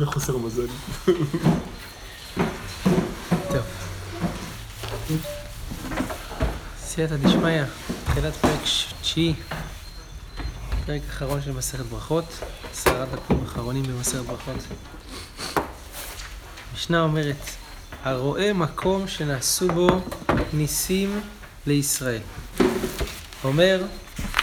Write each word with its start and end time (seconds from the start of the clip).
בחוסר 0.00 0.36
מזל. 0.36 0.66
טוב. 3.48 3.66
סייעתא 6.78 7.16
דשמיא, 7.16 7.62
תחילת 8.04 8.34
פרק 8.34 8.60
תשיעי, 9.00 9.34
פרק 10.86 11.00
אחרון 11.08 11.42
של 11.42 11.52
מסכת 11.52 11.84
ברכות, 11.84 12.24
עשרה 12.72 13.06
דפים 13.06 13.44
אחרונים 13.44 13.82
במסכת 13.84 14.20
ברכות. 14.20 14.56
המשנה 16.72 17.02
אומרת, 17.02 17.50
הרואה 18.04 18.52
מקום 18.52 19.08
שנעשו 19.08 19.68
בו 19.68 19.88
ניסים 20.52 21.20
לישראל. 21.66 22.22
אומר, 23.44 23.82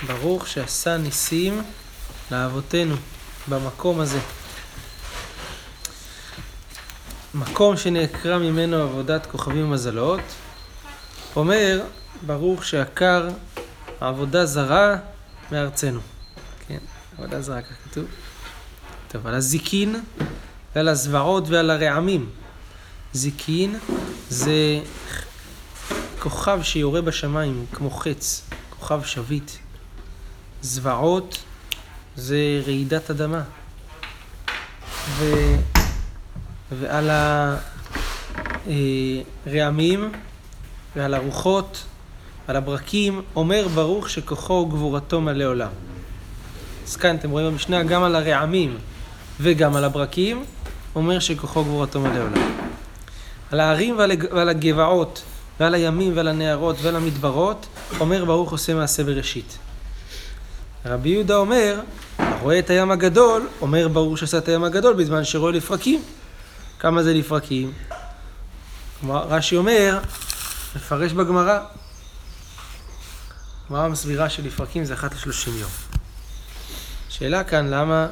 ברוך 0.08 0.48
שעשה 0.48 0.98
ניסים 0.98 1.62
לאבותינו 2.32 2.96
במקום 3.50 4.00
הזה. 4.00 4.20
מקום 7.38 7.78
שנעקרה 7.78 8.38
ממנו 8.38 8.78
עבודת 8.78 9.26
כוכבים 9.26 9.66
ומזלות, 9.66 10.20
אומר, 11.36 11.82
ברוך 12.26 12.66
שעקר 12.66 13.30
עבודה 14.00 14.46
זרה 14.46 14.96
מארצנו. 15.52 16.00
כן, 16.68 16.78
עבודה 17.18 17.42
זרה, 17.42 17.62
כך 17.62 17.76
כתוב. 17.84 18.06
טוב, 19.08 19.28
על 19.28 19.34
הזיקין 19.34 19.96
ועל 20.76 20.88
הזוועות 20.88 21.50
ועל 21.50 21.70
הרעמים. 21.70 22.30
זיקין 23.14 23.76
זה 24.30 24.80
כוכב 26.20 26.60
שיורה 26.64 27.02
בשמיים 27.02 27.66
כמו 27.74 27.92
חץ, 27.92 28.42
כוכב 28.70 29.04
שביט. 29.04 29.52
זוועות 30.62 31.38
זה 32.16 32.62
רעידת 32.66 33.10
אדמה. 33.10 33.42
ו... 35.18 35.26
ועל 36.72 37.10
הרעמים 39.46 40.12
ועל 40.96 41.14
הרוחות, 41.14 41.84
על 42.48 42.56
הברקים, 42.56 43.22
אומר 43.36 43.68
ברוך 43.68 44.10
שכוחו 44.10 44.54
וגבורתו 44.54 45.22
מלא 45.22 45.44
עולם. 45.44 45.70
אז 46.88 46.96
כאן 46.96 47.16
אתם 47.16 47.30
רואים 47.30 47.48
במשנה 47.48 47.84
גם 47.84 48.04
על 48.04 48.16
הרעמים 48.16 48.78
וגם 49.40 49.76
על 49.76 49.84
הברקים, 49.84 50.44
אומר 50.96 51.20
שכוחו 51.20 51.60
וגבורתו 51.60 52.00
מלא 52.00 52.20
עולם. 52.20 52.52
על 53.52 53.60
ההרים 53.60 53.98
ועל 54.32 54.50
הגבעות 54.50 55.24
ועל 55.60 55.74
הימים 55.74 56.18
ועל 56.18 56.28
הנהרות 56.28 56.76
ועל 56.82 56.96
המדברות, 56.96 57.66
אומר 58.00 58.26
ברוך 58.26 58.52
עושה 58.52 58.74
מעשה 58.74 59.04
בראשית. 59.04 59.58
רבי 60.86 61.10
יהודה 61.10 61.36
אומר, 61.36 61.80
הרואה 62.18 62.60
את 62.60 62.70
הים 62.70 62.92
הגדול, 62.92 63.48
אומר 63.62 63.88
ברוך 63.88 64.18
שעשה 64.18 64.38
את 64.38 64.48
הים 64.48 64.64
הגדול 64.64 64.94
בזמן 64.94 65.24
שרואה 65.24 65.52
לפרקים. 65.52 66.02
כמה 66.80 67.04
זה 67.04 67.14
לפרקים? 67.14 67.74
רש"י 69.10 69.56
אומר, 69.58 70.00
מפרש 70.76 71.12
בגמרא. 71.12 71.60
הגמרא 73.66 73.88
מסבירה 73.88 74.30
שלפרקים 74.30 74.86
זה 74.86 74.94
אחת 74.94 75.14
לשלושים 75.14 75.54
יום. 75.58 75.70
שאלה 77.10 77.44
כאן, 77.44 77.68
למה, 77.68 78.08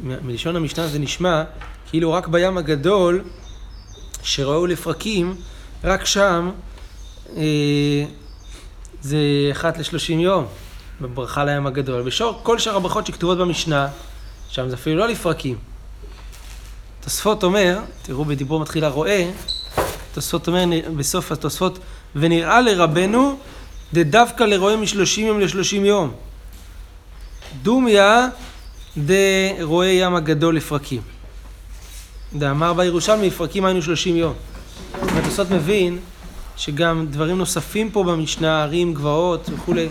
מלשון 0.00 0.56
המשנה 0.56 0.86
זה 0.86 0.98
נשמע 0.98 1.42
כאילו 1.90 2.12
רק 2.12 2.28
בים 2.28 2.58
הגדול, 2.58 3.24
שראו 4.22 4.66
לפרקים, 4.66 5.36
רק 5.84 6.04
שם 6.04 6.50
אה, 7.36 8.04
זה 9.00 9.18
אחת 9.52 9.78
לשלושים 9.78 10.20
יום, 10.20 10.46
בברכה 11.00 11.44
לים 11.44 11.66
הגדול. 11.66 12.08
וכל 12.08 12.58
שאר 12.58 12.76
הברכות 12.76 13.06
שכתובות 13.06 13.38
במשנה, 13.38 13.88
שם 14.48 14.68
זה 14.68 14.74
אפילו 14.74 14.96
לא 14.96 15.08
לפרקים. 15.08 15.58
תוספות 17.06 17.42
אומר, 17.42 17.78
תראו 18.02 18.24
בדיבור 18.24 18.60
מתחיל 18.60 18.84
הרואה, 18.84 19.30
תוספות 20.14 20.48
אומר 20.48 20.64
בסוף 20.96 21.32
התוספות, 21.32 21.78
ונראה 22.16 22.60
לרבנו 22.60 23.38
דווקא 23.92 24.44
לרואה 24.44 24.76
משלושים 24.76 25.26
יום 25.26 25.40
לשלושים 25.40 25.84
יום. 25.84 26.12
דומיה 27.62 28.28
דרואה 28.96 29.86
ים 29.86 30.14
הגדול 30.14 30.56
לפרקים. 30.56 31.02
דאמר 32.34 32.72
בירושלמי, 32.72 33.26
לפרקים 33.26 33.64
היינו 33.64 33.82
שלושים 33.82 34.16
יום. 34.16 34.34
והתוספות 35.02 35.50
מבין 35.50 35.98
שגם 36.56 37.06
דברים 37.10 37.38
נוספים 37.38 37.90
פה 37.90 38.04
במשנה, 38.04 38.62
ערים, 38.62 38.94
גבעות 38.94 39.50
וכולי, 39.52 39.88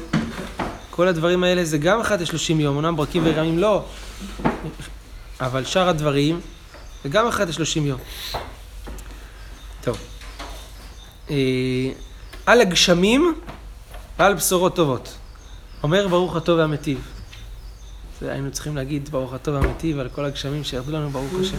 כל 0.90 1.08
הדברים 1.08 1.44
האלה 1.44 1.66
זה 1.66 1.78
גם 1.78 2.00
אחת 2.00 2.22
לשלושים 2.22 2.60
יום, 2.60 2.78
אמנם 2.78 2.96
ברקים 2.96 3.22
ורמים 3.26 3.60
לא, 3.60 3.86
אבל 5.42 5.66
שאר 5.66 5.90
הדברים 5.90 6.40
וגם 7.06 7.28
אחת 7.28 7.48
לשלושים 7.48 7.86
יום. 7.86 8.00
טוב. 9.82 9.98
אה, 11.30 11.36
על 12.46 12.62
הגשמים 12.62 13.36
ועל 14.20 14.34
בשורות 14.34 14.76
טובות. 14.76 15.18
אומר 15.84 16.08
ברוך 16.08 16.36
הטוב 16.36 16.60
והמיטיב. 16.60 17.02
זה 18.22 18.32
היינו 18.32 18.52
צריכים 18.52 18.76
להגיד 18.76 19.10
ברוך 19.10 19.34
הטוב 19.34 19.56
והמיטיב 19.56 20.00
על 20.00 20.10
כל 20.10 20.26
הגשמים 20.26 20.64
שירדו 20.64 20.92
לנו 20.92 21.10
ברוך 21.10 21.34
השם. 21.42 21.58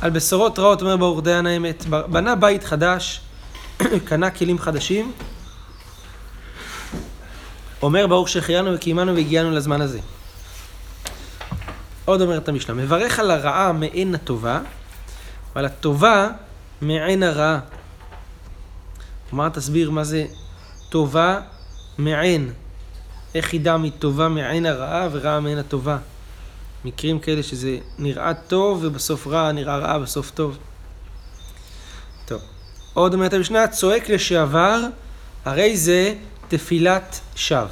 על 0.00 0.10
בשורות 0.10 0.58
רעות 0.58 0.82
אומר 0.82 0.96
ברוך 0.96 1.22
דיין 1.22 1.46
האמת. 1.46 1.84
בנה 1.86 2.34
בית 2.34 2.64
חדש, 2.64 3.20
קנה 4.08 4.30
כלים 4.30 4.58
חדשים. 4.58 5.12
אומר 7.82 8.06
ברוך 8.06 8.28
שהחיינו 8.28 8.74
וקיימנו 8.74 9.14
והגיענו 9.14 9.50
לזמן 9.50 9.80
הזה. 9.80 10.00
עוד 12.04 12.20
אומרת 12.20 12.48
המשנה, 12.48 12.74
מברך 12.74 13.18
על 13.18 13.30
הרעה 13.30 13.72
מעין 13.72 14.14
הטובה, 14.14 14.60
ועל 15.54 15.64
הטובה 15.64 16.30
מעין 16.80 17.22
הרעה. 17.22 17.60
כלומר, 19.30 19.48
תסביר 19.48 19.90
מה 19.90 20.04
זה 20.04 20.26
טובה 20.88 21.40
מעין. 21.98 22.52
איך 23.34 23.54
ידע 23.54 23.76
מטובה 23.76 24.28
מעין 24.28 24.66
הרעה 24.66 25.08
ורעה 25.12 25.40
מעין 25.40 25.58
הטובה. 25.58 25.98
מקרים 26.84 27.18
כאלה 27.18 27.42
שזה 27.42 27.78
נראה 27.98 28.34
טוב 28.34 28.80
ובסוף 28.82 29.26
רע, 29.26 29.52
נראה 29.52 29.76
רעה 29.76 29.98
בסוף 29.98 30.30
טוב. 30.30 30.58
טוב. 32.26 32.42
עוד 32.94 33.14
אומרת 33.14 33.32
המשנה, 33.32 33.68
צועק 33.68 34.08
לשעבר, 34.08 34.80
הרי 35.44 35.76
זה 35.76 36.14
תפילת 36.48 37.20
שווא. 37.36 37.68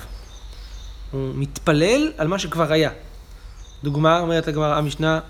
הוא 1.11 1.33
מתפלל 1.35 2.13
על 2.19 2.29
מה 2.29 2.39
שכבר 2.39 2.73
היה. 2.73 2.91
דוגמה, 3.85 4.21
אומרת 4.21 4.49
הגמרא, 4.49 4.77
המשנה, 4.77 5.21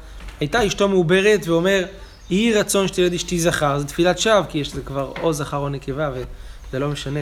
הייתה 0.41 0.67
אשתו 0.67 0.89
מעוברת 0.89 1.41
ואומר, 1.49 1.85
יהי 2.31 2.55
רצון 2.55 2.89
שתלד 2.89 3.15
אשתי 3.15 3.41
זכר, 3.41 3.79
זה 3.79 3.87
תפילת 3.87 4.19
שווא, 4.19 4.43
כי 4.49 4.59
יש 4.59 4.73
לזה 4.73 4.83
כבר 4.83 5.13
או 5.23 5.33
זכר 5.33 5.57
או 5.57 5.69
נקבה, 5.69 6.11
וזה 6.15 6.79
לא 6.79 6.89
משנה. 6.89 7.21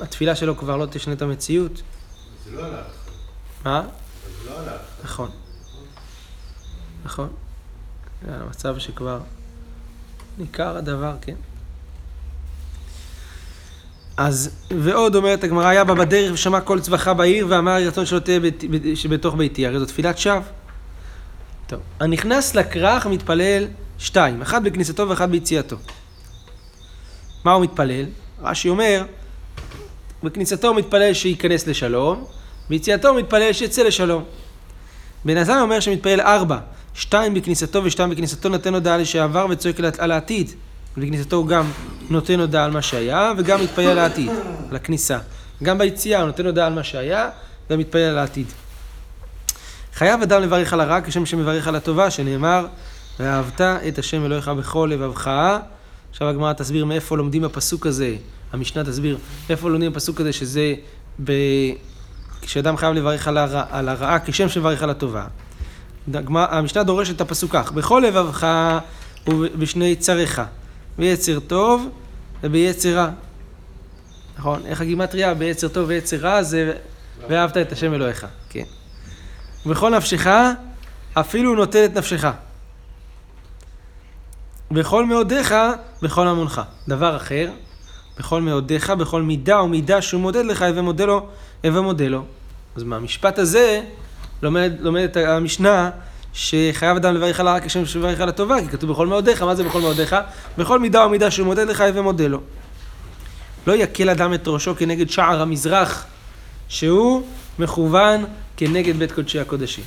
התפילה 0.00 0.36
שלו 0.36 0.56
כבר 0.56 0.76
לא 0.76 0.86
תשנה 0.86 1.14
את 1.14 1.22
המציאות. 1.22 1.82
זה 2.44 2.56
לא 2.56 2.64
הלך. 2.64 2.86
מה? 3.64 3.82
זה 4.42 4.50
לא 4.50 4.58
הלך. 4.58 4.80
נכון. 5.04 5.30
נכון. 7.04 7.28
זה 8.26 8.34
המצב 8.34 8.78
שכבר 8.78 9.20
ניכר 10.38 10.76
הדבר, 10.76 11.14
כן. 11.20 11.34
אז, 14.18 14.50
ועוד 14.80 15.14
אומרת 15.14 15.44
הגמרא, 15.44 15.66
היה 15.66 15.84
בה 15.84 15.94
בדרך 15.94 16.32
ושמע 16.32 16.60
כל 16.60 16.80
צווחה 16.80 17.14
בעיר 17.14 17.46
ואמר 17.48 17.82
רצון 17.82 18.06
שלא 18.06 18.18
תהיה 18.18 18.40
שבתוך 18.94 19.34
ביתי, 19.34 19.66
הרי 19.66 19.78
זו 19.78 19.86
תפילת 19.86 20.18
שווא. 20.18 20.40
טוב, 21.66 21.80
הנכנס 22.00 22.54
לכרך 22.54 23.06
מתפלל 23.06 23.66
שתיים, 23.98 24.42
אחד 24.42 24.64
בכניסתו 24.64 25.08
ואחד 25.08 25.30
ביציאתו. 25.30 25.76
מה 27.44 27.52
הוא 27.52 27.62
מתפלל? 27.62 28.04
רש"י 28.42 28.68
אומר, 28.68 29.04
בכניסתו 30.22 30.68
הוא 30.68 30.76
מתפלל 30.76 31.14
שייכנס 31.14 31.66
לשלום, 31.66 32.24
ביציאתו 32.68 33.08
הוא 33.08 33.18
מתפלל 33.18 33.52
שיצא 33.52 33.82
לשלום. 33.82 34.24
בן 35.24 35.36
עזר 35.36 35.60
אומר 35.60 35.80
שמתפלל 35.80 36.20
ארבע, 36.20 36.58
שתיים 36.94 37.34
בכניסתו 37.34 37.84
ושתיים 37.84 38.10
בכניסתו 38.10 38.48
נותן 38.48 38.74
הודעה 38.74 38.98
לשעבר 38.98 39.46
וצועק 39.50 39.80
על 39.98 40.10
העתיד. 40.10 40.50
בכניסתו 41.00 41.36
הוא 41.36 41.46
גם 41.46 41.70
נותן 42.10 42.40
הודעה 42.40 42.64
על 42.64 42.70
מה 42.70 42.82
שהיה 42.82 43.32
וגם 43.38 43.62
מתפלל 43.62 43.98
על 44.70 44.76
הכניסה. 44.76 45.18
גם 45.62 45.78
ביציאה 45.78 46.20
הוא 46.20 46.26
נותן 46.26 46.46
הודעה 46.46 46.66
על 46.66 46.72
מה 46.72 46.84
שהיה 46.84 47.30
ומתפלל 47.70 48.00
על 48.00 48.18
העתיד. 48.18 48.46
חייב 49.94 50.22
אדם 50.22 50.42
לברך 50.42 50.72
על 50.72 50.80
הרע 50.80 51.00
כשם 51.04 51.26
שמברך 51.26 51.68
על 51.68 51.74
הטובה, 51.74 52.10
שנאמר, 52.10 52.66
ואהבת 53.20 53.60
את 53.60 53.98
השם 53.98 54.24
אלוהיך 54.24 54.48
בכל 54.48 54.88
לבבך. 54.92 55.30
עכשיו 56.10 56.28
הגמרא 56.28 56.52
תסביר 56.52 56.84
מאיפה 56.84 57.16
לומדים 57.16 57.44
הפסוק 57.44 57.86
הזה, 57.86 58.16
המשנה 58.52 58.84
תסביר 58.84 59.18
מאיפה 59.48 59.70
לומדים 59.70 59.92
הפסוק 59.92 60.20
הזה, 60.20 60.32
שזה 60.32 60.74
ב... 61.24 61.32
כשאדם 62.40 62.76
חייב 62.76 62.94
לברך 62.94 63.28
על, 63.28 63.38
הרע, 63.38 63.64
על 63.70 63.88
הרעה 63.88 64.18
כשם 64.24 64.48
שמברך 64.48 64.82
על 64.82 64.90
הטובה. 64.90 65.24
המשנה 66.34 66.82
דורשת 66.82 67.16
את 67.16 67.20
הפסוק 67.20 67.52
כך, 67.52 67.72
בכל 67.72 68.02
לבבך 68.06 68.46
ובשני 69.28 69.96
צריך, 69.96 70.42
ביצר 70.98 71.40
טוב 71.40 71.88
וביצר 72.42 72.96
רע. 72.96 73.10
נכון? 74.38 74.66
איך 74.66 74.80
הגימטריה? 74.80 75.34
ביצר 75.34 75.68
טוב 75.68 75.88
ויצר 75.88 76.16
רע 76.16 76.42
זה 76.42 76.72
ואהבת 77.28 77.56
את 77.56 77.72
השם 77.72 77.94
אלוהיך. 77.94 78.26
כן. 78.50 78.64
ובכל 79.66 79.96
נפשך 79.96 80.26
אפילו 81.14 81.54
נוטל 81.54 81.84
את 81.84 81.94
נפשך. 81.94 82.26
בכל 84.70 85.04
מאודיך, 85.04 85.54
בכל 86.02 86.28
המונך. 86.28 86.60
דבר 86.88 87.16
אחר, 87.16 87.50
בכל 88.18 88.42
מאודיך, 88.42 88.90
בכל 88.90 89.22
מידה 89.22 89.62
ומידה 89.62 90.02
שהוא 90.02 90.20
מודד 90.20 90.44
לך, 90.44 90.62
הווה 90.62 90.82
מודה 90.82 91.04
לו, 91.04 91.28
הווה 91.64 91.80
מודה 91.80 92.08
לו. 92.08 92.24
אז 92.76 92.82
מהמשפט 92.82 93.38
הזה 93.38 93.82
לומד, 94.42 95.16
המשנה 95.16 95.90
שחייב 96.32 96.96
אדם 96.96 97.14
לברך 97.14 97.40
על 97.40 97.48
הרע 97.48 97.60
כשם 97.60 97.86
שברך 97.86 98.20
על 98.20 98.28
הטובה, 98.28 98.60
כי 98.60 98.68
כתוב 98.68 98.90
בכל 98.90 99.06
מאודיך, 99.06 99.42
מה 99.42 99.54
זה 99.54 99.64
בכל 99.64 99.80
מאודיך? 99.80 100.16
בכל 100.58 100.78
מידה 100.78 101.06
ומידה 101.06 101.30
שהוא 101.30 101.46
מודד 101.46 101.68
לך, 101.68 101.80
הווה 101.80 102.02
מודה 102.02 102.26
לו. 102.26 102.40
לא 103.66 103.72
יקל 103.72 104.10
אדם 104.10 104.34
את 104.34 104.48
ראשו 104.48 104.76
כנגד 104.76 105.10
שער 105.10 105.42
המזרח, 105.42 106.06
שהוא 106.68 107.22
מכוון 107.58 108.24
כנגד 108.56 108.96
בית 108.96 109.12
קודשי 109.12 109.40
הקודשים. 109.40 109.84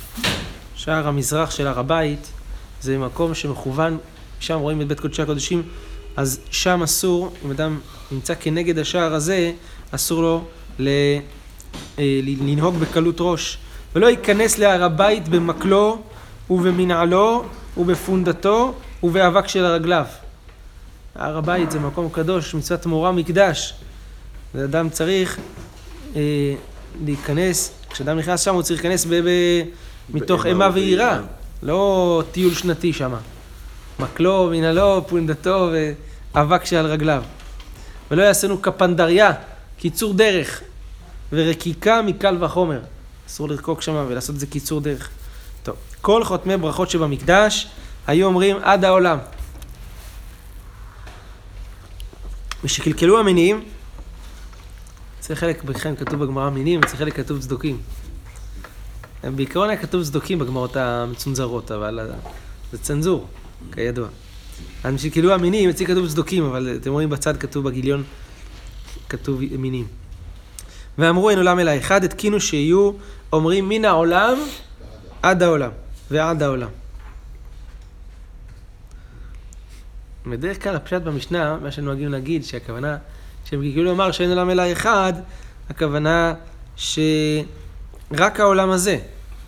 שער 0.76 1.08
המזרח 1.08 1.50
של 1.50 1.66
הר 1.66 1.78
הבית 1.78 2.32
זה 2.80 2.98
מקום 2.98 3.34
שמכוון, 3.34 3.98
שם 4.40 4.58
רואים 4.58 4.80
את 4.80 4.88
בית 4.88 5.00
קודשי 5.00 5.22
הקודשים, 5.22 5.62
אז 6.16 6.40
שם 6.50 6.82
אסור, 6.82 7.32
אם 7.44 7.50
אדם 7.50 7.78
נמצא 8.12 8.34
כנגד 8.40 8.78
השער 8.78 9.14
הזה, 9.14 9.52
אסור 9.90 10.22
לו 10.22 10.44
ל, 10.78 10.88
אה, 11.98 12.20
לנהוג 12.22 12.76
בקלות 12.78 13.16
ראש. 13.20 13.58
ולא 13.94 14.06
ייכנס 14.06 14.58
להר 14.58 14.84
הבית 14.84 15.28
במקלו 15.28 16.02
ובמנעלו 16.52 17.44
ובפונדתו 17.76 18.74
ובאבק 19.02 19.48
של 19.48 19.64
רגליו. 19.64 20.04
הר 21.14 21.36
הבית 21.36 21.70
זה 21.70 21.80
מקום 21.80 22.08
קדוש, 22.12 22.54
מצוות 22.54 22.86
מורה 22.86 23.12
מקדש. 23.12 23.74
ואדם 24.54 24.90
צריך 24.90 25.38
אה, 26.16 26.20
להיכנס, 27.04 27.72
כשאדם 27.90 28.18
נכנס 28.18 28.40
שם 28.40 28.54
הוא 28.54 28.62
צריך 28.62 28.84
להיכנס 28.84 29.04
ב, 29.04 29.14
ב, 29.14 29.28
מתוך 30.10 30.46
אימה 30.46 30.70
ויראה, 30.74 31.18
לא 31.62 32.22
טיול 32.32 32.54
שנתי 32.54 32.92
שם. 32.92 33.14
מקלו, 33.98 34.48
מנהלו, 34.52 35.04
פונדתו 35.08 35.70
ואבק 36.34 36.64
שעל 36.64 36.86
רגליו. 36.86 37.22
ולא 38.10 38.22
יעשינו 38.22 38.62
כפנדריה, 38.62 39.32
קיצור 39.78 40.14
דרך, 40.14 40.62
ורקיקה 41.32 42.02
מקל 42.02 42.44
וחומר. 42.44 42.80
אסור 43.28 43.48
לרקוק 43.48 43.82
שם 43.82 44.04
ולעשות 44.08 44.34
את 44.34 44.40
זה 44.40 44.46
קיצור 44.46 44.80
דרך. 44.80 45.10
כל 46.02 46.24
חותמי 46.24 46.56
ברכות 46.56 46.90
שבמקדש 46.90 47.68
היו 48.06 48.26
אומרים 48.26 48.56
עד 48.62 48.84
העולם. 48.84 49.18
ושקלקלו 52.64 53.20
המינים, 53.20 53.64
אצל 55.20 55.34
חלק 55.34 55.64
בכם 55.64 55.96
כתוב 55.96 56.24
בגמרא 56.24 56.50
מינים, 56.50 56.80
אצל 56.82 56.96
חלק 56.96 57.16
כתוב 57.16 57.40
צדוקים. 57.40 57.78
בעיקרון 59.24 59.68
היה 59.68 59.78
כתוב 59.78 60.04
צדוקים 60.04 60.38
בגמרות 60.38 60.76
המצונזרות, 60.76 61.70
אבל 61.70 62.10
זה 62.72 62.78
צנזור, 62.78 63.26
כידוע. 63.72 64.08
אז 64.84 64.94
משקלקלו 64.94 65.32
המינים, 65.32 65.70
אצלי 65.70 65.86
כתוב 65.86 66.08
צדוקים, 66.08 66.44
אבל 66.44 66.76
אתם 66.80 66.90
רואים 66.90 67.10
בצד 67.10 67.36
כתוב 67.36 67.64
בגיליון, 67.64 68.04
כתוב 69.08 69.40
מינים. 69.58 69.86
ואמרו 70.98 71.30
אין 71.30 71.38
עולם 71.38 71.58
אלא 71.58 71.78
אחד, 71.78 72.04
התקינו 72.04 72.40
שיהיו 72.40 72.92
אומרים 73.32 73.68
מן 73.68 73.84
העולם 73.84 74.38
עד 75.22 75.42
העולם, 75.42 75.70
ועד 76.12 76.42
העולם. 76.42 76.68
בדרך 80.26 80.62
כלל 80.62 80.76
הפשט 80.76 81.02
במשנה, 81.02 81.56
מה 81.56 81.72
שנוהגים 81.72 82.08
להגיד, 82.08 82.44
שהכוונה, 82.44 82.96
שהם 83.44 83.60
כאילו 83.60 83.84
לומר 83.84 84.12
שאין 84.12 84.30
עולם 84.30 84.50
אלא 84.50 84.72
אחד, 84.72 85.12
הכוונה 85.70 86.34
שרק 86.76 88.40
העולם 88.40 88.70
הזה, 88.70 88.98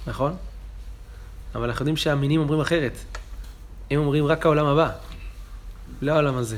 נכון? 0.07 0.37
אבל 1.55 1.65
אנחנו 1.65 1.83
יודעים 1.83 1.97
שהמינים 1.97 2.41
אומרים 2.41 2.61
אחרת. 2.61 2.93
הם 3.91 4.01
אומרים 4.01 4.27
רק 4.27 4.47
העולם 4.47 4.67
הבא, 4.67 4.91
לא 6.03 6.13
העולם 6.13 6.37
הזה. 6.37 6.57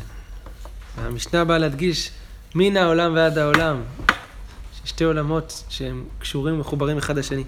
המשנה 0.96 1.44
באה 1.44 1.58
להדגיש 1.58 2.10
מן 2.54 2.76
העולם 2.76 3.14
ועד 3.14 3.38
העולם, 3.38 3.82
שתי 4.84 5.04
עולמות 5.04 5.64
שהם 5.68 6.04
קשורים 6.18 6.54
ומחוברים 6.54 6.98
אחד 6.98 7.18
לשני. 7.18 7.44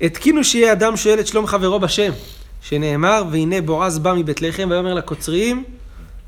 התקינו 0.00 0.44
שיהיה 0.44 0.72
אדם 0.72 0.96
שואל 0.96 1.20
את 1.20 1.26
שלום 1.26 1.46
חברו 1.46 1.80
בשם, 1.80 2.12
שנאמר, 2.62 3.22
והנה 3.30 3.60
בועז 3.60 3.98
בא 3.98 4.14
מבית 4.14 4.42
לחם, 4.42 4.68
ויאמר 4.70 4.94
לקוצרים, 4.94 5.64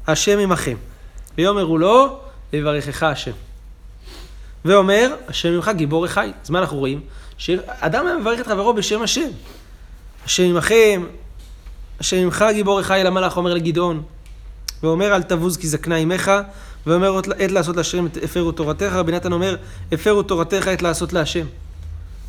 השם 0.06 0.38
עמכם. 0.38 0.76
ויאמרו 1.38 1.78
לו, 1.78 2.19
ויברכך 2.52 3.02
השם. 3.02 3.31
ואומר, 4.64 5.14
השם 5.28 5.49
עמך 5.49 5.70
גיבור 5.75 6.05
החי. 6.05 6.32
אז 6.44 6.50
מה 6.50 6.58
אנחנו 6.58 6.76
רואים? 6.76 7.00
שאדם 7.38 8.06
היה 8.06 8.17
מברך 8.17 8.40
את 8.40 8.46
חברו 8.46 8.75
בשם 8.75 9.02
השם. 9.02 9.28
השם 10.25 10.43
עמכם, 10.43 11.05
השם 12.00 12.17
עמך 12.17 12.44
גיבור 12.52 12.81
החי, 12.81 13.00
למלאך 13.05 13.37
אומר 13.37 13.55
לגדעון. 13.55 14.02
ואומר, 14.82 15.14
אל 15.14 15.22
תבוז 15.22 15.56
כי 15.56 15.69
זקנה 15.69 15.96
עמך, 15.96 16.31
ואומר, 16.87 17.19
עת 17.19 17.50
לעשות 17.50 17.76
להשם 17.76 18.06
הפרו 18.22 18.52
תורתך. 18.52 18.93
רבי 18.93 19.12
נתן 19.12 19.32
אומר, 19.32 19.56
הפרו 19.93 20.22
תורתך 20.22 20.69
עת 20.69 20.82
לעשות 20.82 21.12
להשם. 21.12 21.46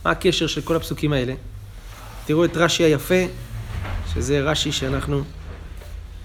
מה 0.06 0.12
הקשר 0.12 0.48
של 0.48 0.62
כל 0.62 0.76
הפסוקים 0.76 1.14
האלה? 1.14 1.34
תראו 2.26 2.46
את 2.46 2.58
רש"י 2.58 2.84
היפה, 2.84 3.24
שזה 4.14 4.42
רש"י 4.42 4.72
שאנחנו... 4.72 5.22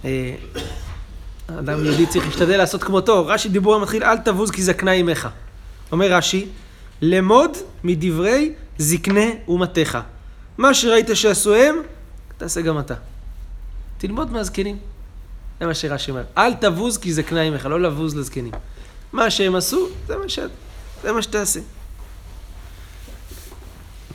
אה, 0.05 0.35
אדם 1.47 1.85
יהודי 1.85 2.07
צריך 2.07 2.25
להשתדל 2.25 2.57
לעשות 2.57 2.83
כמותו. 2.83 3.27
רש"י 3.27 3.49
דיבור 3.49 3.75
המתחיל, 3.75 4.03
אל 4.03 4.17
תבוז 4.17 4.51
כי 4.51 4.63
זקנה 4.63 4.91
עמך. 4.91 5.27
אומר 5.91 6.13
רש"י, 6.13 6.47
למוד 7.01 7.57
מדברי 7.83 8.53
זקני 8.77 9.35
אומתך. 9.47 9.97
מה 10.57 10.73
שראית 10.73 11.07
שעשו 11.13 11.55
הם, 11.55 11.75
תעשה 12.37 12.61
גם 12.61 12.79
אתה. 12.79 12.93
תלמוד 13.97 14.31
מהזקנים. 14.31 14.77
זה 15.59 15.65
מה 15.65 15.73
שרש"י 15.73 16.11
אומר. 16.11 16.23
אל 16.37 16.53
תבוז 16.53 16.97
כי 16.97 17.13
זקנה 17.13 17.41
עמך, 17.41 17.65
לא 17.65 17.81
לבוז 17.81 18.15
לזקנים. 18.15 18.53
מה 19.13 19.29
שהם 19.29 19.55
עשו, 19.55 19.87
זה 20.07 20.17
מה, 20.17 20.29
ש... 20.29 20.39
זה 21.03 21.11
מה 21.11 21.21
שתעשה. 21.21 21.59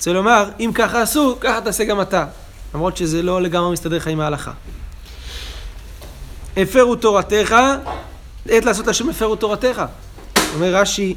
רוצה 0.02 0.12
לומר, 0.12 0.48
אם 0.60 0.70
ככה 0.74 1.02
עשו, 1.02 1.36
ככה 1.40 1.60
תעשה 1.60 1.84
גם 1.84 2.00
אתה. 2.00 2.26
למרות 2.74 2.96
שזה 2.96 3.22
לא 3.22 3.42
לגמרי 3.42 3.72
מסתדר 3.72 3.96
לך 3.96 4.06
עם 4.06 4.20
ההלכה. 4.20 4.52
הפרו 6.56 6.96
תורתך, 6.96 7.56
עת 8.48 8.64
לעשות 8.64 8.88
השם 8.88 9.08
הפרו 9.08 9.36
תורתך. 9.36 9.82
אומר 10.54 10.74
רש"י, 10.74 11.14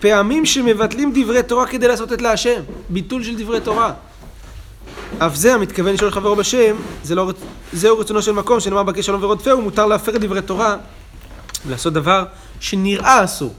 פעמים 0.00 0.46
שמבטלים 0.46 1.12
דברי 1.14 1.42
תורה 1.42 1.66
כדי 1.66 1.88
לעשות 1.88 2.12
את 2.12 2.22
להשם. 2.22 2.60
ביטול 2.88 3.24
של 3.24 3.42
דברי 3.42 3.60
תורה. 3.60 3.92
אף 5.18 5.34
זה 5.34 5.54
המתכוון 5.54 5.94
לשאול 5.94 6.10
חברו 6.10 6.36
בשם, 6.36 6.76
זה 7.02 7.14
לא, 7.14 7.32
זהו 7.72 7.98
רצונו 7.98 8.22
של 8.22 8.32
מקום 8.32 8.60
שנאמר 8.60 8.82
בקש 8.82 9.06
שלום 9.06 9.22
ורודפהו, 9.22 9.62
מותר 9.62 9.86
להפר 9.86 10.16
את 10.16 10.20
דברי 10.20 10.42
תורה 10.42 10.76
ולעשות 11.66 11.92
דבר 11.92 12.24
שנראה 12.60 13.24
אסור. 13.24 13.54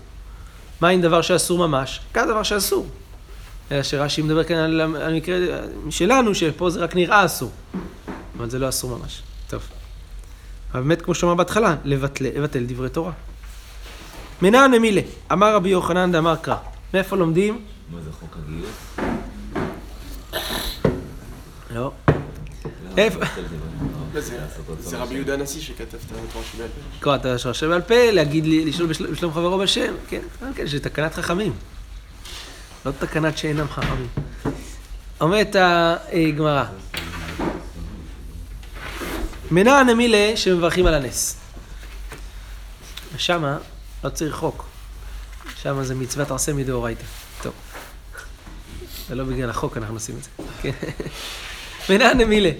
מה 0.82 0.88
עם 0.88 1.02
דבר 1.02 1.22
שאסור 1.22 1.68
ממש? 1.68 2.00
כאן 2.14 2.28
דבר 2.28 2.44
שאסור. 2.44 2.88
אלא 3.72 3.84
שרש"י 3.84 4.22
מדבר 4.22 4.44
כאן 4.44 4.56
על 4.58 4.82
המקרה 4.82 5.36
שלנו, 5.90 6.36
שפה 6.36 6.70
זה 6.70 6.80
רק 6.80 6.96
נראה 6.96 7.26
אסור. 7.26 7.52
אבל 8.38 8.50
זה 8.50 8.60
לא 8.60 8.70
אסור 8.70 8.98
ממש. 8.98 9.22
טוב. 9.50 9.62
אבל 10.74 10.82
באמת, 10.82 11.02
כמו 11.02 11.14
שאמר 11.16 11.36
בהתחלה, 11.36 11.76
לבטל, 11.84 12.26
לבטל 12.36 12.64
דברי 12.68 12.90
תורה. 12.90 13.12
מנע 14.42 14.68
נמילה, 14.68 15.02
אמר 15.32 15.56
רבי 15.56 15.70
יוחנן 15.70 16.12
דאמר 16.12 16.36
קרא. 16.36 16.56
מאיפה 16.94 17.16
לומדים? 17.16 17.62
מה 17.92 18.00
זה 18.02 18.10
חוק 18.12 18.38
הגיוס? 18.46 19.08
לא. 21.76 21.92
איפה? 22.98 23.20
זה 24.80 24.98
רבי 24.98 25.16
יהודה 25.16 25.34
הנשיא 25.34 25.62
שכתב 25.62 25.82
את 25.82 26.12
התורה 26.12 26.46
שבעל 26.52 26.68
פה. 26.68 26.98
לקרוא 27.00 27.16
את 27.16 27.26
השרשם 27.26 27.70
בעל 27.70 27.82
פה, 27.82 28.12
להגיד 28.12 28.46
לי, 28.46 28.66
לשאול 28.66 28.88
בשל- 28.88 29.12
בשלום 29.12 29.34
חברו 29.34 29.58
בשם. 29.58 29.94
כן, 30.10 30.22
כן, 30.40 30.52
כן, 30.56 30.80
תקנת 30.82 31.14
חכמים. 31.14 31.54
לא 32.88 32.92
תקנת 33.00 33.38
שאינם 33.38 33.68
חכמים. 33.70 34.08
אומרת 35.22 35.56
הגמרא, 36.12 36.64
מנע 39.52 39.84
נמילה 39.84 40.38
שמברכים 40.38 40.86
על 40.86 40.94
הנס. 40.94 41.36
ושמה 43.16 43.58
לא 44.04 44.10
צריך 44.10 44.36
חוק. 44.36 44.66
שמה 45.62 45.84
זה 45.84 45.96
מצוות 45.96 46.32
עשה 46.32 46.54
מדאורייתא. 46.54 47.04
טוב. 47.42 47.54
זה 49.10 49.16
לא 49.16 49.24
בגלל 49.24 49.50
החוק 49.50 49.78
אנחנו 49.78 49.96
עושים 49.96 50.16
את 50.18 50.24
זה. 50.24 50.30
כן. 50.62 50.72
מנע 51.90 52.14
נמילה. 52.14 52.52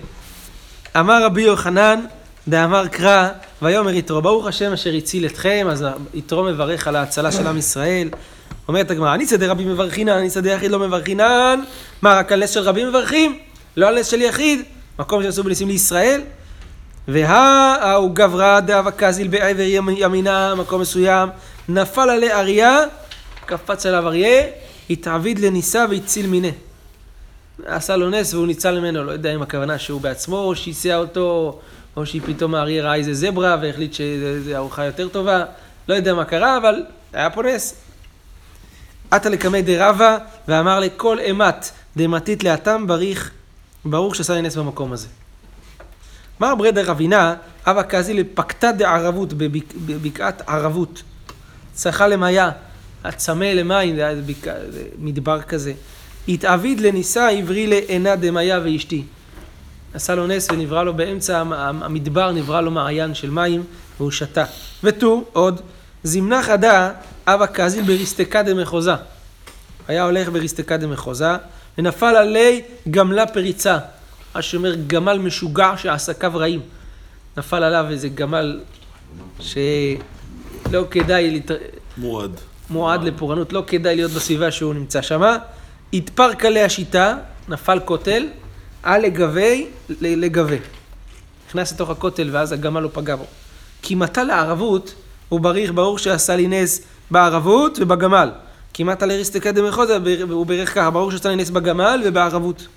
אמר 1.00 1.26
רבי 1.26 1.42
יוחנן, 1.42 2.06
דאמר 2.48 2.88
קרא, 2.88 3.30
ויאמר 3.62 3.94
יתרו, 3.94 4.22
ברוך 4.22 4.48
השם 4.48 4.74
אשר 4.74 4.94
הציל 4.94 5.26
אתכם, 5.26 5.68
אז 5.72 5.86
יתרו 6.14 6.44
מברך 6.44 6.88
על 6.88 6.96
ההצלה 6.96 7.32
של 7.32 7.48
עם 7.48 7.58
ישראל. 7.58 8.10
אומרת 8.68 8.92
הגמרא, 8.92 9.14
אני 9.14 9.26
צדי 9.26 9.48
רבים 9.48 9.70
מברכינן, 9.70 10.12
אני 10.18 10.30
צדי 10.30 10.54
יחיד 10.54 10.72
לא 10.72 10.80
מברכינן. 10.80 11.62
מה, 12.02 12.14
רק 12.14 12.32
על 12.32 12.44
נס 12.44 12.50
של 12.50 12.60
רבים 12.60 12.88
מברכים? 12.88 13.40
לא 13.78 13.88
על 13.88 14.00
נס 14.00 14.08
של 14.08 14.22
יחיד? 14.22 14.62
מקום 15.00 15.24
שעשו 15.24 15.44
בניסים 15.44 15.68
לישראל? 15.68 16.22
וההוא 17.08 18.12
גברא 18.16 18.60
דאבקה 18.60 19.12
זיל 19.12 19.28
בעבר 19.28 19.64
ימינה, 19.98 20.56
מקום 20.56 20.82
מסוים, 20.82 21.30
נפל 21.70 22.10
עליה 22.10 22.40
אריה, 22.40 22.80
קפץ 23.46 23.86
עליו 23.86 24.08
אריה, 24.08 24.44
התעביד 24.90 25.40
לניסה 25.40 25.86
והציל 25.90 26.28
מיניה. 26.28 26.52
עשה 27.66 27.96
לו 27.96 28.10
נס 28.10 28.34
והוא 28.34 28.48
ניצל 28.48 28.80
ממנו, 28.80 29.04
לא 29.04 29.12
יודע 29.12 29.36
אם 29.36 29.42
הכוונה 29.42 29.80
שהוא 29.80 30.02
בעצמו 30.02 30.56
שיסע 30.56 30.96
אותו, 30.96 31.60
או 31.98 32.06
שפתאום 32.06 32.56
האריה 32.56 32.84
ראה 32.84 32.96
איזה 32.96 33.14
זברה 33.14 33.58
והחליט 33.62 33.94
שזו 33.94 34.56
ארוחה 34.56 34.86
יותר 34.86 35.08
טובה, 35.08 35.44
לא 35.88 35.94
יודע 35.94 36.14
מה 36.14 36.26
קרה, 36.26 36.58
אבל 36.58 36.84
היה 37.14 37.30
פה 37.30 37.44
נס. 37.44 37.87
עתה 39.12 39.30
לקמי 39.30 39.62
דרבה, 39.62 40.18
ואמר 40.48 40.80
לכל 40.80 41.20
אימת 41.20 41.70
דמתית 41.98 42.44
לאטם 42.44 42.88
בריך, 42.88 43.32
ברוך 43.86 44.16
שעשה 44.16 44.42
נס 44.42 44.56
במקום 44.56 44.94
הזה. 44.94 45.08
מר 46.40 46.56
ברדר 46.56 46.92
אבינה, 46.92 47.36
אבא 47.66 47.82
קזי 47.82 48.14
לפקתא 48.14 48.72
דערבות, 48.72 49.34
בבק- 49.34 49.74
בבקעת 49.86 50.42
ערבות. 50.50 51.04
צחה 51.74 52.08
למיה, 52.08 52.52
הצמא 53.04 53.44
למים, 53.46 53.96
זה 53.96 54.08
היה 54.08 54.22
מדבר 55.00 55.42
כזה. 55.42 55.74
התעביד 56.28 56.80
לנישא 56.80 57.30
עברי 57.40 57.68
לעינה 57.68 58.16
דמיה 58.16 58.60
ואשתי. 58.64 59.04
עשה 59.94 60.16
לו 60.16 60.28
נס 60.28 60.48
ונברא 60.52 60.84
לו 60.84 60.94
באמצע 60.94 61.40
המ- 61.40 61.54
המ- 61.54 61.84
המדבר, 61.84 62.32
נברא 62.32 62.62
לו 62.62 62.72
מעיין 62.72 63.14
של 63.14 63.30
מים, 63.30 63.64
והוא 64.00 64.12
שתה. 64.12 64.44
ותו, 64.84 65.24
עוד, 65.34 65.62
זמנה 66.08 66.44
חדה, 66.44 66.92
אבא 67.28 67.46
קזיל 67.46 67.84
בריסטקה 67.86 68.44
דמחוזה. 68.44 68.94
היה 69.88 70.04
הולך 70.04 70.30
בריסטקה 70.30 70.78
דמחוזה, 70.78 71.32
ונפל 71.78 72.16
עלי 72.16 72.62
גמלה 72.92 73.28
פריצה. 73.28 73.78
מה 74.36 74.42
שאומר 74.42 74.76
גמל 74.88 75.18
משוגע 75.18 75.74
שעסקיו 75.78 76.32
רעים. 76.36 76.62
נפל 77.38 77.64
עליו 77.64 77.86
איזה 77.90 78.10
גמל 78.10 78.60
שלא 79.40 80.86
כדאי, 80.92 81.32
לת... 81.32 81.52
מועד. 81.98 82.32
מועד 82.70 83.04
לפורענות, 83.04 83.54
לא 83.54 83.64
כדאי 83.68 83.96
להיות 83.96 84.12
בסביבה 84.12 84.52
שהוא 84.52 84.74
נמצא 84.74 85.02
שמה. 85.02 85.38
התפרק 85.94 86.46
עליה 86.46 86.66
השיטה, 86.66 87.18
נפל 87.48 87.80
כותל, 87.86 88.28
על 88.84 89.02
לגבי, 89.02 89.68
ל- 89.90 90.26
לגבי. 90.26 90.58
נכנס 91.48 91.74
לתוך 91.74 91.90
הכותל 91.90 92.30
ואז 92.32 92.52
הגמל 92.52 92.80
לא 92.80 92.90
פגע 92.94 93.16
בו. 93.16 93.26
כי 93.82 93.96
מטה 93.96 94.24
לערבות, 94.24 94.94
הוא 95.30 95.40
בריך, 95.40 95.72
ברור 95.72 95.98
שעשה 95.98 96.36
לי 96.36 96.48
נס 96.48 96.82
בערבות 97.12 97.78
ובגמל. 97.82 98.30
כי 98.74 98.84
מטה 98.84 99.06
לריסטקא 99.06 99.52
דמחוזה, 99.52 99.98
הוא 100.30 100.46
ברך 100.46 100.74
ככה, 100.74 100.90
ברור 100.90 101.12
שעשה 101.12 101.30
לי 101.30 101.36
נס 101.36 101.50
בגמל 101.50 102.02
ובערבות. 102.06 102.68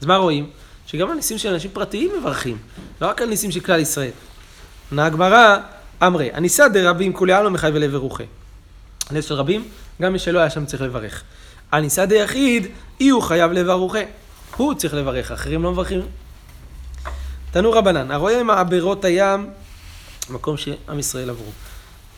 אז 0.00 0.06
מה 0.06 0.16
רואים? 0.16 0.50
שגם 0.86 1.10
על 1.10 1.16
ניסים 1.16 1.38
של 1.38 1.52
אנשים 1.52 1.70
פרטיים 1.70 2.10
מברכים, 2.18 2.58
לא 3.00 3.06
רק 3.06 3.22
על 3.22 3.28
ניסים 3.28 3.50
של 3.50 3.60
כלל 3.60 3.80
ישראל. 3.80 4.10
עונה 4.90 5.06
הגמרא, 5.06 5.56
אמרי, 6.02 6.30
הניסה 6.32 6.68
דרבים 6.68 7.12
כולי 7.12 7.32
עלמא 7.32 7.48
מחייב 7.48 7.74
לב 7.74 7.94
ורוחי. 7.94 8.24
נס 9.10 9.24
של 9.24 9.34
רבים, 9.34 9.68
גם 10.02 10.12
מי 10.12 10.18
שלא 10.18 10.38
היה 10.38 10.50
שם 10.50 10.66
צריך 10.66 10.82
לברך. 10.82 11.22
הניסה 11.72 12.06
דיחיד, 12.06 12.66
אי 13.00 13.08
הוא 13.08 13.22
חייב 13.22 13.52
לב 13.52 13.68
ארוחה. 13.68 14.02
הוא 14.56 14.74
צריך 14.74 14.94
לברך, 14.94 15.30
אחרים 15.30 15.62
לא 15.62 15.72
מברכים. 15.72 16.00
תנו 17.50 17.72
רבנן, 17.72 18.10
הרואה 18.10 18.42
מעברות 18.42 19.04
הים, 19.04 19.50
מקום 20.30 20.56
שעם 20.56 20.98
ישראל 20.98 21.30
עברו. 21.30 21.50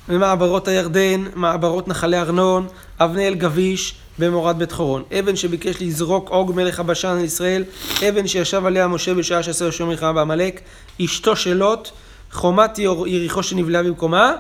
ומעברות 0.09 0.69
הירדן, 0.69 1.25
מעברות 1.35 1.89
נחלי 1.89 2.19
ארנון, 2.19 2.67
אבני 3.01 3.29
אל 3.29 3.35
גביש, 3.35 3.95
במורד 4.19 4.59
בית 4.59 4.73
חורון. 4.73 5.03
אבן 5.19 5.37
שביקש 5.37 5.83
לזרוק 5.83 6.29
עוג 6.29 6.53
מלך 6.55 6.81
הבשן 6.81 7.09
על 7.09 7.25
ישראל, 7.25 7.65
אבן 8.09 8.27
שישב 8.27 8.67
עליה 8.67 8.89
משה 8.89 9.15
בשעה 9.15 9.43
שעשה 9.43 9.65
יהושע 9.65 9.85
מלחמה 9.85 10.13
בעמלק, 10.13 10.61
אשתו 11.05 11.37
של 11.37 11.55
לוט, 11.55 11.91
חומת 12.33 12.79
יריחו 13.07 13.43
שנבלעה 13.43 13.83
במקומה, 13.83 14.33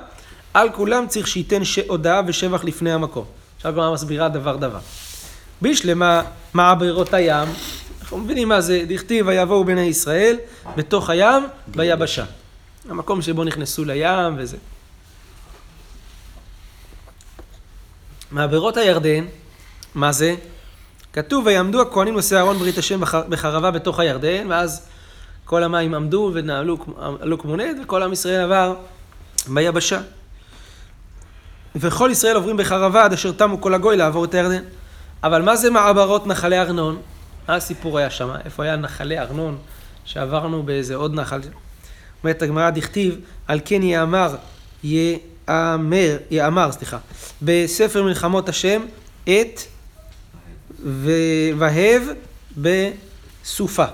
על 0.54 0.68
כולם 0.72 1.06
צריך 1.06 1.28
שייתן. 1.28 1.62
הודעה 1.88 2.20
ושבח 2.26 2.64
לפני 2.64 2.92
המקום. 2.92 3.24
עכשיו 3.56 3.72
הגמרא 3.72 3.92
מסבירה 3.92 4.28
דבר 4.28 4.56
דבר. 4.56 4.78
בשלמה 5.62 6.22
מעברות 6.54 7.14
הים, 7.14 7.48
אנחנו 8.00 8.18
מבינים 8.18 8.48
מה 8.48 8.60
זה, 8.60 8.84
דכתיב 8.88 9.26
ויבואו 9.26 9.64
בני 9.64 9.80
ישראל 9.80 10.36
בתוך 10.76 11.10
הים 11.10 11.46
ביבשה. 11.66 12.24
המקום 12.88 13.22
שבו 13.22 13.44
נכנסו 13.44 13.84
לים 13.84 14.34
וזה. 14.38 14.56
מעברות 18.30 18.76
הירדן, 18.76 19.24
מה 19.94 20.12
זה? 20.12 20.34
כתוב 21.12 21.46
ויעמדו 21.46 21.80
הכהנים 21.82 22.14
נושאי 22.14 22.36
אהרון 22.36 22.58
ברית 22.58 22.78
השם 22.78 23.00
בח- 23.00 23.14
בחרבה 23.28 23.70
בתוך 23.70 24.00
הירדן, 24.00 24.46
ואז 24.50 24.86
כל 25.44 25.62
המים 25.64 25.94
עמדו 25.94 26.30
ונעלו 26.34 26.78
כמו- 27.38 27.56
נד, 27.56 27.76
וכל 27.82 28.02
עם 28.02 28.12
ישראל 28.12 28.40
עבר 28.40 28.74
ביבשה. 29.48 30.00
וכל 31.76 32.08
ישראל 32.12 32.36
עוברים 32.36 32.56
בחרבה 32.56 33.04
עד 33.04 33.12
אשר 33.12 33.32
תמו 33.32 33.60
כל 33.60 33.74
הגוי 33.74 33.96
לעבור 33.96 34.24
את 34.24 34.34
הירדן. 34.34 34.62
אבל 35.22 35.42
מה 35.42 35.56
זה 35.56 35.70
מעברות 35.70 36.26
נחלי 36.26 36.58
ארנון? 36.60 37.00
מה 37.48 37.54
הסיפור 37.54 37.98
היה 37.98 38.10
שם? 38.10 38.30
איפה 38.44 38.62
היה 38.62 38.76
נחלי 38.76 39.18
ארנון 39.18 39.58
שעברנו 40.04 40.62
באיזה 40.62 40.94
עוד 40.94 41.14
נחל? 41.14 41.40
אומרת 42.24 42.42
הגמרא 42.42 42.70
דכתיב, 42.70 43.16
על 43.46 43.60
כן 43.64 43.82
יאמר, 43.82 44.34
יאמר, 45.48 46.16
יאמר, 46.30 46.72
סליחה, 46.72 46.98
בספר 47.42 48.02
מלחמות 48.02 48.48
השם, 48.48 48.82
את 49.24 49.60
והב 51.58 52.02
בסופה. 52.56 53.84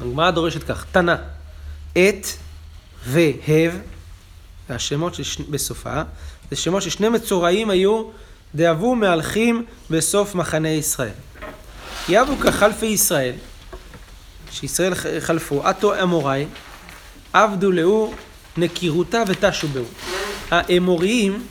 הגמרא 0.00 0.30
דורשת 0.30 0.62
כך, 0.62 0.86
תנא, 0.92 1.14
את 1.92 2.26
והב, 3.06 3.78
של 5.14 5.22
שני- 5.22 5.44
בסופה, 5.50 6.02
זה 6.50 6.56
שמות 6.56 6.82
ששני 6.82 7.08
מצורעים 7.08 7.70
היו 7.70 8.04
דאבו 8.54 8.94
מהלכים 8.94 9.64
בסוף 9.90 10.34
מחנה 10.34 10.68
ישראל. 10.68 11.12
יבו 12.08 12.36
כחלפי 12.36 12.86
ישראל, 12.86 13.34
שישראל 14.50 14.92
חלפו, 15.20 15.66
עטו 15.66 16.02
אמוראי, 16.02 16.46
עבדו 17.32 17.72
לאו 17.72 18.12
נקירותה 18.56 19.22
ותשו 19.28 19.68
בהו. 19.68 19.84
האמוריים 20.50 21.46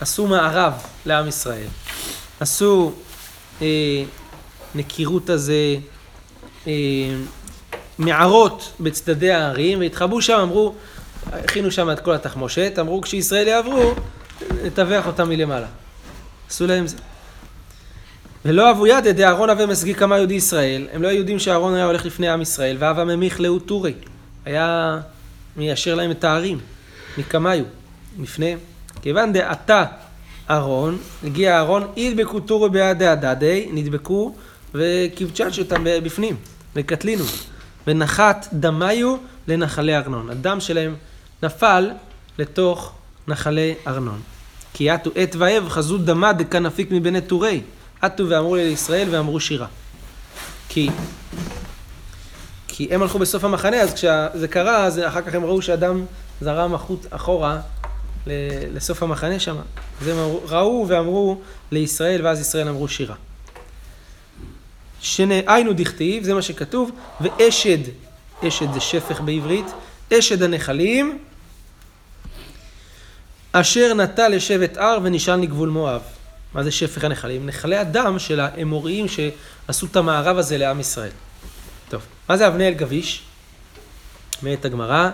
עשו 0.00 0.26
מערב 0.26 0.72
לעם 1.06 1.28
ישראל. 1.28 1.66
עשו 2.40 2.92
אה, 3.62 3.66
נקירות 4.74 5.30
הזה, 5.30 5.76
אה, 6.66 6.72
מערות 7.98 8.72
בצדדי 8.80 9.32
הערים, 9.32 9.80
והתחבאו 9.80 10.22
שם, 10.22 10.38
אמרו, 10.38 10.74
הכינו 11.32 11.70
שם 11.70 11.90
את 11.90 12.00
כל 12.00 12.14
התחמושת, 12.14 12.72
אמרו 12.80 13.00
כשישראל 13.00 13.48
יעברו, 13.48 13.94
נטווח 14.64 15.06
אותם 15.06 15.28
מלמעלה. 15.28 15.66
עשו 16.50 16.66
להם 16.66 16.86
זה. 16.86 16.96
ולא 18.44 18.70
אבו 18.70 18.86
יד 18.86 19.06
ידי 19.06 19.24
אהרון 19.24 19.50
אבי 19.50 19.66
מסגי 19.66 19.94
כמה 19.94 20.18
יהודי 20.18 20.34
ישראל, 20.34 20.88
הם 20.92 21.02
לא 21.02 21.08
היו 21.08 21.18
יודעים 21.18 21.38
שאהרון 21.38 21.74
היה 21.74 21.84
הולך 21.84 22.06
לפני 22.06 22.28
עם 22.28 22.42
ישראל, 22.42 22.76
והווה 22.78 23.04
ממיך 23.04 23.40
לאו 23.40 23.58
טורי, 23.58 23.94
היה 24.44 24.98
מיישר 25.56 25.94
להם 25.94 26.10
את 26.10 26.24
הערים, 26.24 26.58
מקמיו, 27.18 27.64
לפני. 28.20 28.56
כיוון 29.02 29.32
דעתה 29.32 29.84
אהרון, 30.50 30.98
הגיע 31.24 31.56
אהרון, 31.56 31.86
טורי 32.46 32.70
בידי 32.70 33.06
הדדי, 33.06 33.68
נדבקו 33.72 34.34
וכבצ'ץ' 34.74 35.58
אותם 35.58 35.84
בפנים, 35.84 36.36
וקטלינו, 36.76 37.24
ונחת 37.86 38.48
דמיו 38.52 39.16
לנחלי 39.48 39.96
ארנון. 39.96 40.30
הדם 40.30 40.60
שלהם 40.60 40.94
נפל 41.42 41.90
לתוך 42.38 42.92
נחלי 43.28 43.74
ארנון. 43.86 44.20
כי 44.74 44.90
עטו 44.90 45.10
עת 45.14 45.36
ואב 45.38 45.68
חזו 45.68 45.98
דמה 45.98 46.32
דכאן 46.32 46.66
אפיק 46.66 46.90
מבני 46.90 47.20
טורי. 47.20 47.60
עטו 48.00 48.28
ואמרו 48.28 48.56
לישראל 48.56 49.08
ואמרו 49.10 49.40
שירה. 49.40 49.66
כי 50.68 50.90
כי 52.68 52.88
הם 52.90 53.02
הלכו 53.02 53.18
בסוף 53.18 53.44
המחנה, 53.44 53.76
אז 53.76 53.94
כשזה 53.94 54.48
קרה, 54.48 54.84
אז 54.84 54.98
אחר 54.98 55.22
כך 55.22 55.34
הם 55.34 55.44
ראו 55.44 55.62
שהדם 55.62 56.04
זרם 56.40 56.74
החוט 56.74 57.06
אחורה 57.10 57.60
לסוף 58.26 59.02
המחנה 59.02 59.40
שם. 59.40 59.56
אז 60.00 60.08
הם 60.08 60.16
ראו 60.44 60.84
ואמרו 60.88 61.40
לישראל, 61.70 62.26
ואז 62.26 62.40
ישראל 62.40 62.68
אמרו 62.68 62.88
שירה. 62.88 63.14
היינו 65.46 65.72
דכתיב, 65.72 66.24
זה 66.24 66.34
מה 66.34 66.42
שכתוב, 66.42 66.90
ואשד, 67.20 67.78
אשד 68.48 68.72
זה 68.72 68.80
שפך 68.80 69.20
בעברית, 69.20 69.66
אשד 70.12 70.42
הנחלים, 70.42 71.18
אשר 73.52 73.94
נטע 73.94 74.28
לשבט 74.28 74.76
הר 74.76 74.98
ונשען 75.02 75.40
לגבול 75.40 75.68
מואב. 75.68 76.02
מה 76.54 76.64
זה 76.64 76.70
שפך 76.70 77.04
הנחלים? 77.04 77.46
נחלי 77.46 77.76
הדם 77.76 78.18
של 78.18 78.40
האמוריים 78.40 79.06
שעשו 79.08 79.86
את 79.86 79.96
המערב 79.96 80.38
הזה 80.38 80.58
לעם 80.58 80.80
ישראל. 80.80 81.10
טוב, 81.88 82.02
מה 82.28 82.36
זה 82.36 82.48
אבני 82.48 82.68
אל 82.68 82.74
גביש? 82.74 83.22
אומרת 84.42 84.64
הגמרא, 84.64 85.10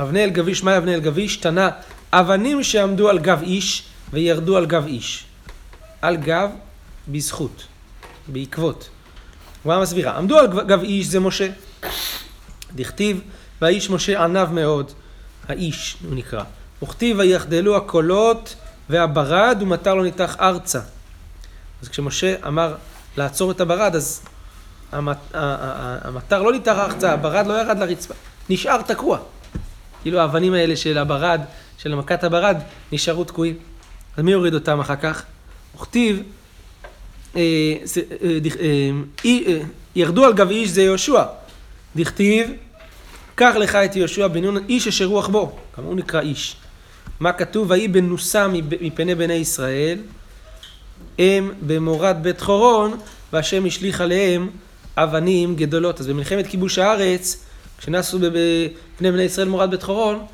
אבני 0.00 0.24
אל 0.24 0.30
גביש, 0.30 0.62
מהי 0.62 0.78
אבני 0.78 0.94
אל 0.94 1.00
גביש? 1.00 1.36
תנא, 1.36 1.68
אבנים 2.12 2.62
שעמדו 2.62 3.08
על 3.08 3.18
גב 3.18 3.42
איש 3.42 3.82
וירדו 4.12 4.56
על 4.56 4.66
גב 4.66 4.86
איש. 4.86 5.24
על 6.02 6.16
גב 6.16 6.50
בזכות, 7.08 7.64
בעקבות. 8.28 8.88
הגמרא 9.64 9.82
מסבירה, 9.82 10.16
עמדו 10.16 10.38
על 10.38 10.46
גב 10.46 10.82
איש 10.82 11.06
זה 11.06 11.20
משה. 11.20 11.48
דכתיב, 12.74 13.20
והאיש 13.60 13.90
משה 13.90 14.24
ענב 14.24 14.52
מאוד, 14.52 14.92
האיש 15.48 15.96
הוא 16.08 16.14
נקרא. 16.14 16.42
וכתיב 16.82 17.18
ויחדלו 17.18 17.76
הקולות 17.76 18.54
והברד 18.88 19.58
ומטר 19.60 19.94
לא 19.94 20.02
ניתח 20.02 20.36
ארצה. 20.40 20.80
אז 21.82 21.88
כשמשה 21.88 22.34
אמר 22.46 22.74
לעצור 23.16 23.50
את 23.50 23.60
הברד, 23.60 23.96
אז 23.96 24.22
המטר 24.92 26.42
לא 26.42 26.52
ניתח 26.52 26.74
החצה, 26.76 27.12
הברד 27.12 27.46
לא 27.46 27.60
ירד 27.60 27.78
לרצפה, 27.78 28.14
נשאר 28.50 28.82
תקוע. 28.82 29.18
כאילו 30.02 30.20
האבנים 30.20 30.54
האלה 30.54 30.76
של 30.76 30.98
הברד, 30.98 31.40
של 31.78 31.94
מכת 31.94 32.24
הברד, 32.24 32.56
נשארו 32.92 33.24
תקועים. 33.24 33.54
אז 34.16 34.24
מי 34.24 34.32
יוריד 34.32 34.54
אותם 34.54 34.80
אחר 34.80 34.96
כך? 34.96 35.22
וכתיב, 35.74 36.22
אה, 37.36 37.40
אה, 38.22 38.90
אה, 39.24 39.60
ירדו 39.96 40.24
על 40.24 40.32
גב 40.32 40.50
איש 40.50 40.70
זה 40.70 40.82
יהושע. 40.82 41.22
דכתיב, 41.96 42.50
קח 43.34 43.54
לך 43.56 43.74
את 43.74 43.96
יהושע 43.96 44.26
בן 44.26 44.44
נון, 44.44 44.64
איש 44.68 44.88
אשר 44.88 45.04
רוח 45.04 45.28
בו. 45.28 45.58
כמה 45.72 45.86
הוא 45.86 45.96
נקרא 45.96 46.20
איש. 46.20 46.56
מה 47.20 47.32
כתוב? 47.32 47.70
ויהי 47.70 47.88
בנוסה 47.88 48.48
מפני 48.80 49.14
בני 49.14 49.34
ישראל, 49.34 49.98
הם 51.18 51.52
במורד 51.66 52.16
בית 52.22 52.40
חורון, 52.40 52.98
והשם 53.32 53.66
השליך 53.66 54.00
עליהם 54.00 54.50
אבנים 54.96 55.56
גדולות. 55.56 56.00
אז 56.00 56.06
במלחמת 56.06 56.46
כיבוש 56.46 56.78
הארץ, 56.78 57.44
כשנסו 57.78 58.18
בפני 58.18 59.12
בני 59.12 59.22
ישראל 59.22 59.48
מורד 59.48 59.70
בית 59.70 59.82
חורון, 59.82 60.26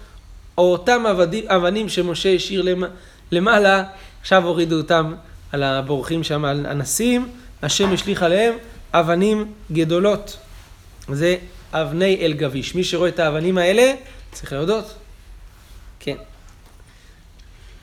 אותם 0.58 1.06
אבדים, 1.10 1.44
אבנים 1.48 1.88
שמשה 1.88 2.34
השאיר 2.34 2.62
למ- 2.62 2.84
למעלה, 3.32 3.84
עכשיו 4.20 4.46
הורידו 4.46 4.76
אותם 4.76 5.14
על 5.52 5.62
הבורחים 5.62 6.24
שם, 6.24 6.44
על 6.44 6.66
אנסים, 6.66 7.28
השם 7.62 7.92
השליך 7.92 8.22
עליהם 8.22 8.54
אבנים 8.94 9.52
גדולות. 9.72 10.36
זה 11.08 11.36
אבני 11.72 12.18
אל 12.20 12.32
גביש. 12.32 12.74
מי 12.74 12.84
שרואה 12.84 13.08
את 13.08 13.18
האבנים 13.18 13.58
האלה, 13.58 13.92
צריך 14.32 14.52
להודות. 14.52 14.94
כן. 16.00 16.16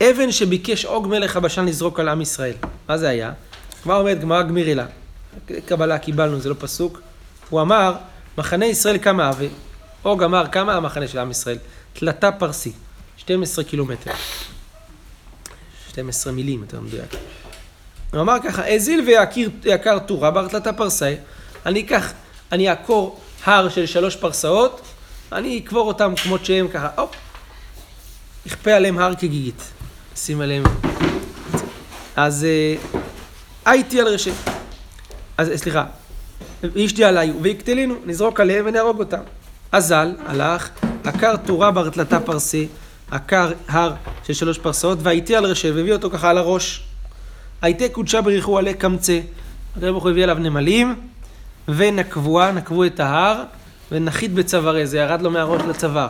אבן 0.04 0.32
שביקש 0.32 0.86
עוג 0.86 1.08
מלך 1.08 1.36
הבשן 1.38 1.66
לזרוק 1.66 2.00
על 2.00 2.08
עם 2.10 2.22
ישראל. 2.22 2.54
מה 2.90 2.98
זה 2.98 3.10
היה? 3.10 3.32
מה 3.86 3.96
אומרת 3.96 4.20
גמרא 4.22 4.42
גמירלה? 4.42 4.86
קבלה 5.66 5.98
קיבלנו, 5.98 6.40
זה 6.40 6.50
לא 6.50 6.56
פסוק. 6.60 7.02
הוא 7.50 7.62
אמר, 7.62 7.94
מחנה 8.38 8.66
ישראל 8.66 8.98
כמה 8.98 9.30
אבי? 9.30 9.50
עוג 10.02 10.24
אמר, 10.24 10.48
כמה 10.52 10.74
המחנה 10.76 11.08
של 11.08 11.20
עם 11.20 11.32
ישראל? 11.32 11.58
תלתה 11.94 12.32
פרסי, 12.32 12.72
12 13.18 13.64
קילומטר. 13.64 14.12
12 15.90 16.34
מילים, 16.34 16.62
יותר 16.62 16.82
מדויק. 16.82 17.10
הוא 18.14 18.22
אמר 18.22 18.38
ככה, 18.44 18.74
הזיל 18.74 19.02
ויקר 19.64 20.00
טורה 20.00 20.32
בר 20.32 20.48
תלתה 20.48 20.74
פרסי, 20.74 21.16
אני 21.66 21.82
אקח, 21.82 22.14
אני 22.52 22.70
אעקור 22.70 23.20
הר 23.44 23.70
של 23.70 23.86
שלוש 23.86 24.16
פרסאות, 24.16 24.82
אני 25.32 25.58
אקבור 25.60 25.88
אותם 25.88 26.14
כמות 26.24 26.46
שהם 26.46 26.68
ככה, 26.68 26.90
הופ, 26.98 27.16
יכפה 28.46 28.72
עליהם 28.72 28.98
הר 28.98 29.16
כגיגית. 29.16 29.64
שים 30.16 30.42
עליהם. 30.42 30.64
אז 32.16 32.44
אה, 32.44 32.76
הייתי 33.66 34.02
על 34.02 34.08
רשת. 34.08 34.32
אז 35.38 35.50
אה, 35.50 35.58
סליחה, 35.58 35.86
אישתי 36.76 37.04
עליי 37.04 37.34
ויקטלינו, 37.42 37.96
נזרוק 38.06 38.40
עליהם 38.40 38.66
ונהרוג 38.68 39.00
אותם. 39.00 39.22
אזל, 39.72 40.16
הלך, 40.26 40.70
עקר 41.04 41.36
טורה 41.46 41.72
בר 41.72 41.90
תלתה 41.90 42.20
פרסי, 42.20 42.68
עקר 43.12 43.52
הר 43.68 43.94
של 44.24 44.34
שלוש 44.34 44.60
פרסאות, 44.60 45.00
והייתי 45.02 45.36
על 45.36 45.46
רשת, 45.46 45.72
והביא 45.76 45.94
אותו 45.94 46.10
ככה 46.10 46.30
על 46.30 46.38
הראש. 46.38 46.84
הייתי 47.62 47.90
קודשה 47.90 48.22
בריחו 48.22 48.58
עלי 48.58 48.74
קמצה. 48.74 49.20
הקדוש 49.72 49.90
ברוך 49.90 50.04
הוא 50.04 50.12
הביא 50.12 50.24
עליו 50.24 50.38
נמלים, 50.40 50.96
ונקבוה, 51.68 52.52
נקבו 52.52 52.86
את 52.86 53.00
ההר, 53.00 53.44
ונחית 53.92 54.34
בצווארי, 54.34 54.88
זה 54.88 54.98
ירד 54.98 55.22
לו 55.22 55.32
מהראש 55.32 55.62
לצוואר. 55.70 56.08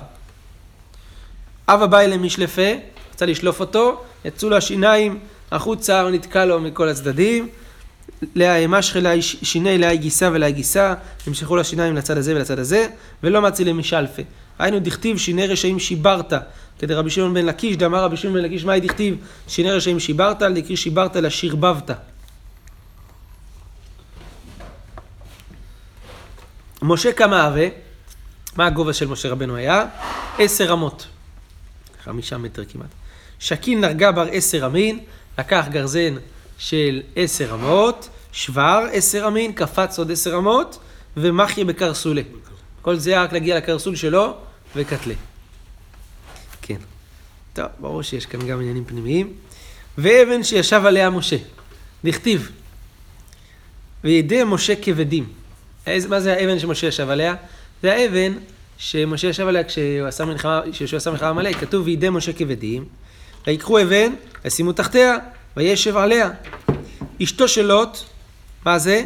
אבא 1.67 1.86
בא 1.86 2.00
אליהם 2.00 2.24
משלפה, 2.24 2.71
רצה 3.13 3.25
לשלוף 3.25 3.60
אותו, 3.60 4.01
יצאו 4.25 4.50
לו 4.50 4.57
השיניים 4.57 5.19
החוצה, 5.51 6.01
הוא 6.01 6.10
נתקע 6.10 6.45
לו 6.45 6.60
מכל 6.60 6.89
הצדדים. 6.89 7.50
לאה 8.36 8.67
משכה, 8.67 9.00
שיני 9.21 9.77
לאה 9.77 9.95
גיסה 9.95 10.29
ולאה 10.33 10.50
גיסה, 10.50 10.93
נמשכו 11.27 11.55
לו 11.55 11.62
השיניים 11.62 11.95
לצד 11.95 12.17
הזה 12.17 12.36
ולצד 12.36 12.60
הזה, 12.60 12.88
ולא 13.24 13.41
מצי 13.41 13.65
למשלפה. 13.65 14.21
היינו 14.62 14.80
דכתיב 14.80 15.18
שיני 15.18 15.48
רשעים 15.48 15.80
שיברת, 15.80 16.34
כדי 16.80 16.94
רבי 16.94 17.10
שמעון 17.10 17.34
בן 17.34 17.46
לקיש, 17.46 17.77
דאמר 17.77 18.03
רבי 18.03 18.18
שמעון 18.18 18.38
בן 18.38 18.46
לקיש, 18.46 18.66
מהי 18.66 18.79
דכתיב 18.79 19.18
שיני 19.48 19.72
רשעים 19.72 20.00
שיברת, 20.00 20.42
על 20.42 20.53
דקרי 20.53 20.77
שיברת 20.77 21.16
לשירבבת. 21.16 21.92
משה 26.81 27.14
כמה 27.14 27.48
אבה, 27.48 27.68
מה 28.55 28.66
הגובה 28.66 28.94
של 28.94 29.07
משה 29.07 29.29
רבנו 29.29 29.55
היה? 29.55 29.85
עשר 30.38 30.74
אמות. 30.74 31.07
חמישה 32.03 32.38
מטר 32.38 32.66
כמעט. 32.66 32.90
שקיל 33.40 33.79
נרגה 33.79 34.12
בר 34.12 34.27
עשר 34.31 34.66
אמין, 34.66 35.00
לקח 35.40 35.66
גרזן 35.72 36.16
של 36.57 37.01
עשר 37.16 37.53
אמות, 37.53 38.09
שבר 38.31 38.88
עשר 38.92 39.27
אמין, 39.27 39.53
קפץ 39.53 40.00
עוד 40.00 40.12
עשר 40.12 40.38
אמות, 40.38 40.79
ומחיה 41.18 41.66
בקרסולה. 41.66 42.22
כל 42.81 42.96
זה 42.96 43.22
רק 43.22 43.33
להגיע 43.33 43.57
לקרסול 43.57 43.96
שלו 43.96 44.38
וקטלה. 44.75 45.14
כן. 46.62 46.77
טוב, 47.53 47.66
ברור 47.79 48.01
שיש 48.01 48.25
כאן 48.25 48.48
גם 48.48 48.60
עניינים 48.60 48.86
פנימיים. 48.86 49.34
ואבן 49.98 50.44
שישב 50.44 50.81
עליה 50.86 51.10
משה. 51.10 51.38
דכתיב. 52.03 52.51
וידי 54.03 54.42
משה 54.46 54.74
כבדים. 54.81 55.27
מה 56.10 56.20
זה 56.20 56.34
האבן 56.34 56.60
שמשה 56.60 56.88
ישב 56.88 57.10
עליה? 57.10 57.36
זה 57.84 57.94
האבן 57.94 58.34
שמשה 58.77 59.27
ישב 59.27 59.48
עליה 59.48 59.64
כשהוא 59.64 60.07
עשה 60.07 60.25
מלחמה, 60.25 60.62
כשהוא 60.72 60.98
עשה 60.98 61.12
מלחמה 61.12 61.29
עמלק, 61.29 61.55
כתוב 61.60 61.86
וידי 61.86 62.10
משה 62.10 62.34
כבדים, 62.34 62.86
ויקחו 63.48 63.81
אבן, 63.81 64.14
וישימו 64.44 64.74
תחתיה, 64.74 65.18
וישב 65.57 65.98
עליה. 65.98 66.29
אשתו 67.24 67.48
של 67.48 67.66
לוט, 67.66 67.98
מה 68.66 68.79
זה? 68.79 69.03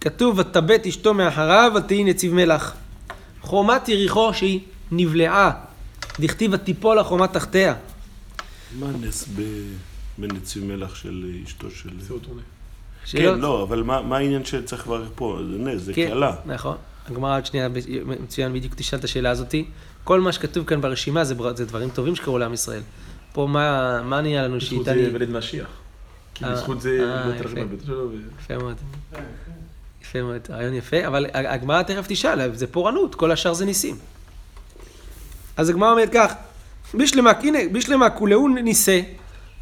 כתוב 0.00 0.38
ותבט 0.38 0.86
אשתו 0.86 1.14
מאחריו, 1.14 1.72
ותהי 1.76 2.04
נציב 2.04 2.34
מלח. 2.34 2.74
חומת 3.42 3.88
יריחו 3.88 4.34
שהיא 4.34 4.60
נבלעה, 4.92 5.50
דכתיב 6.20 6.50
ותיפול 6.54 6.98
החומה 6.98 7.28
תחתיה. 7.28 7.74
מה 8.78 8.86
הנס 8.88 9.28
בנציב 10.18 10.64
מלח 10.64 10.94
של 10.94 11.30
אשתו 11.46 11.70
של... 11.70 11.90
כן, 13.06 13.38
לא, 13.38 13.62
אבל 13.62 13.82
מה 13.82 14.02
מה 14.02 14.16
העניין 14.16 14.44
שצריך 14.44 14.86
לברך 14.86 15.08
פה? 15.14 15.38
זה 15.50 15.58
נס, 15.58 15.82
זה 15.82 15.94
כן, 15.94 16.08
קללה. 16.08 16.34
נכון. 16.46 16.76
הגמרא 17.06 17.36
עוד 17.36 17.46
שנייה, 17.46 17.68
מצוין, 18.22 18.52
בדיוק 18.52 18.74
תשאל 18.74 18.98
את 18.98 19.04
השאלה 19.04 19.30
הזאתי. 19.30 19.64
כל 20.04 20.20
מה 20.20 20.32
שכתוב 20.32 20.64
כאן 20.66 20.80
ברשימה 20.80 21.24
זה, 21.24 21.34
בר- 21.34 21.56
זה 21.56 21.66
דברים 21.66 21.90
טובים 21.90 22.16
שקרו 22.16 22.38
לעם 22.38 22.52
ישראל. 22.54 22.80
פה 23.32 23.46
מה, 23.46 24.00
מה 24.02 24.20
נהיה 24.20 24.42
לנו 24.42 24.56
בזכות 24.56 24.68
שאיתה 24.84 24.84
זה 24.84 25.06
אני... 25.06 25.14
ולד 25.14 25.30
משיח. 25.30 25.66
כי 26.34 26.44
אה, 26.44 26.52
בזכות 26.52 26.80
זה 26.80 26.90
אה, 27.00 27.26
לא 27.28 27.32
תרשם 27.38 27.52
יפה. 27.52 27.60
על 27.60 27.66
ביתו 27.66 27.86
שלו. 27.86 28.10
ו- 28.10 28.14
יפה 28.42 28.58
מאוד. 28.58 28.76
יפה 30.02 30.22
מאוד, 30.22 30.40
רעיון 30.50 30.74
יפה, 30.74 31.06
אבל 31.06 31.26
הגמרא 31.34 31.82
תכף 31.82 32.04
תשאל, 32.08 32.54
זה 32.54 32.66
פורענות, 32.66 33.14
כל 33.14 33.30
השאר 33.32 33.52
זה 33.54 33.64
ניסים. 33.64 33.96
אז 35.56 35.68
הגמרא 35.68 35.90
אומרת 35.90 36.08
כך, 36.12 36.32
בשלמה, 36.94 37.32
הנה, 37.42 37.58
בשלמה 37.72 38.10
כולהו 38.10 38.48
ניסה, 38.48 39.00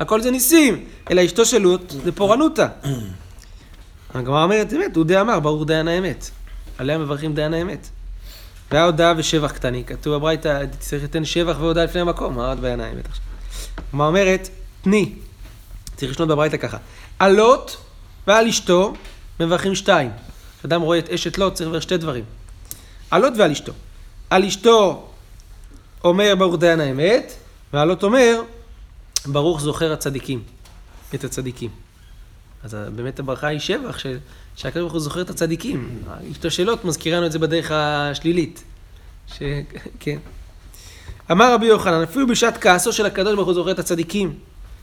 הכל 0.01 0.21
זה 0.21 0.31
ניסים, 0.31 0.85
אלא 1.11 1.25
אשתו 1.25 1.45
של 1.45 1.59
לוט 1.59 1.91
זה 2.05 2.13
פורענותא. 2.13 2.67
הגמרא 4.15 4.45
אומרת, 4.45 4.73
אמת, 4.73 4.97
הוא 4.97 5.05
די 5.05 5.21
אמר, 5.21 5.41
ברור 5.41 5.65
דיין 5.65 5.89
האמת. 5.89 6.31
עליה 6.79 6.99
מברכים 6.99 7.35
דיין 7.35 7.55
האמת. 7.55 7.89
והיה 8.71 8.85
הודעה 8.85 9.15
ושבח 9.17 9.53
קטני, 9.53 9.85
כתוב 9.85 10.15
בברייתא, 10.15 10.65
צריך 10.79 11.05
לתת 11.05 11.27
שבח 11.27 11.57
והודעה 11.61 11.85
לפני 11.85 12.01
המקום, 12.01 12.37
מה 12.37 12.49
עוד 12.49 12.61
בעין 12.61 12.81
האמת 12.81 13.07
עכשיו? 13.07 13.25
הגמרא 13.89 14.07
אומרת, 14.07 14.49
תני, 14.83 15.13
צריך 15.97 16.13
לשנות 16.13 16.29
בברייתא 16.29 16.57
ככה, 16.57 16.77
על 17.19 17.33
לוט 17.33 17.77
ועל 18.27 18.49
אשתו 18.49 18.93
מברכים 19.41 19.75
שתיים. 19.75 20.11
כשאדם 20.59 20.81
רואה 20.81 20.99
את 20.99 21.09
אשת 21.11 21.39
לוט 21.39 21.55
צריך 21.55 21.71
לברך 21.71 21.83
שתי 21.83 21.97
דברים. 21.97 22.25
על 23.11 23.23
לוט 23.23 23.33
ועל 23.37 23.51
אשתו. 23.51 23.73
על 24.31 24.45
אשתו 24.45 25.09
אומר 26.05 26.35
ברוך 26.39 26.57
דיין 26.57 26.81
האמת, 26.81 27.33
ועל 27.73 27.89
לוט 27.89 28.03
אומר 28.03 28.43
ברוך 29.27 29.61
זוכר 29.61 29.93
הצדיקים, 29.93 30.43
את 31.15 31.25
הצדיקים. 31.25 31.71
אז 32.65 32.77
באמת 32.95 33.19
הברכה 33.19 33.47
היא 33.47 33.59
שבח, 33.59 33.99
שהקדוש 34.57 34.81
ברוך 34.81 34.93
הוא 34.93 35.01
זוכר 35.01 35.21
את 35.21 35.31
הצדיקים. 35.31 36.03
אשתו 36.33 36.51
של 36.51 36.65
לוט 36.65 36.85
מזכירה 36.85 37.17
לנו 37.17 37.27
את 37.27 37.33
זה 37.33 37.39
בדרך 37.39 37.71
השלילית. 37.75 38.65
ש... 39.27 39.43
כן. 40.01 40.19
אמר 41.31 41.55
רבי 41.55 41.67
יוחנן, 41.67 42.03
אפילו 42.03 42.27
בשעת 42.27 42.59
כעסו 42.59 42.93
של 42.93 43.07
הקדוש 43.07 43.35
ברוך 43.35 43.47
הוא 43.47 43.55
זוכר 43.55 43.71
את 43.71 43.79
הצדיקים, 43.79 44.35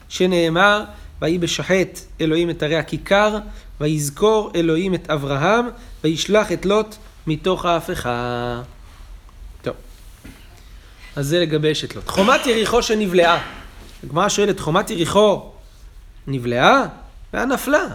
שנאמר, 0.10 0.84
ויהי 1.22 1.38
בשחט 1.38 2.00
אלוהים 2.22 2.50
את 2.50 2.64
ערי 2.64 2.76
הכיכר, 2.76 3.38
ויזכור 3.82 4.52
אלוהים 4.56 4.94
את 4.94 5.10
אברהם, 5.10 5.66
וישלח 6.04 6.52
את 6.52 6.66
לוט 6.66 6.96
מתוך 7.28 7.66
ההפכה. 7.66 8.62
אז 11.16 11.28
זה 11.28 11.40
לגבי 11.40 11.72
אשת 11.72 11.96
לוט. 11.96 12.08
חומת 12.08 12.46
יריחו 12.46 12.84
שנבלעה. 12.84 13.44
הגמרא 14.04 14.30
שואלת, 14.30 14.60
חומת 14.60 14.90
יריחו 14.90 15.52
נבלעה? 16.28 16.86
והיה 17.34 17.46
נפלה. 17.46 17.88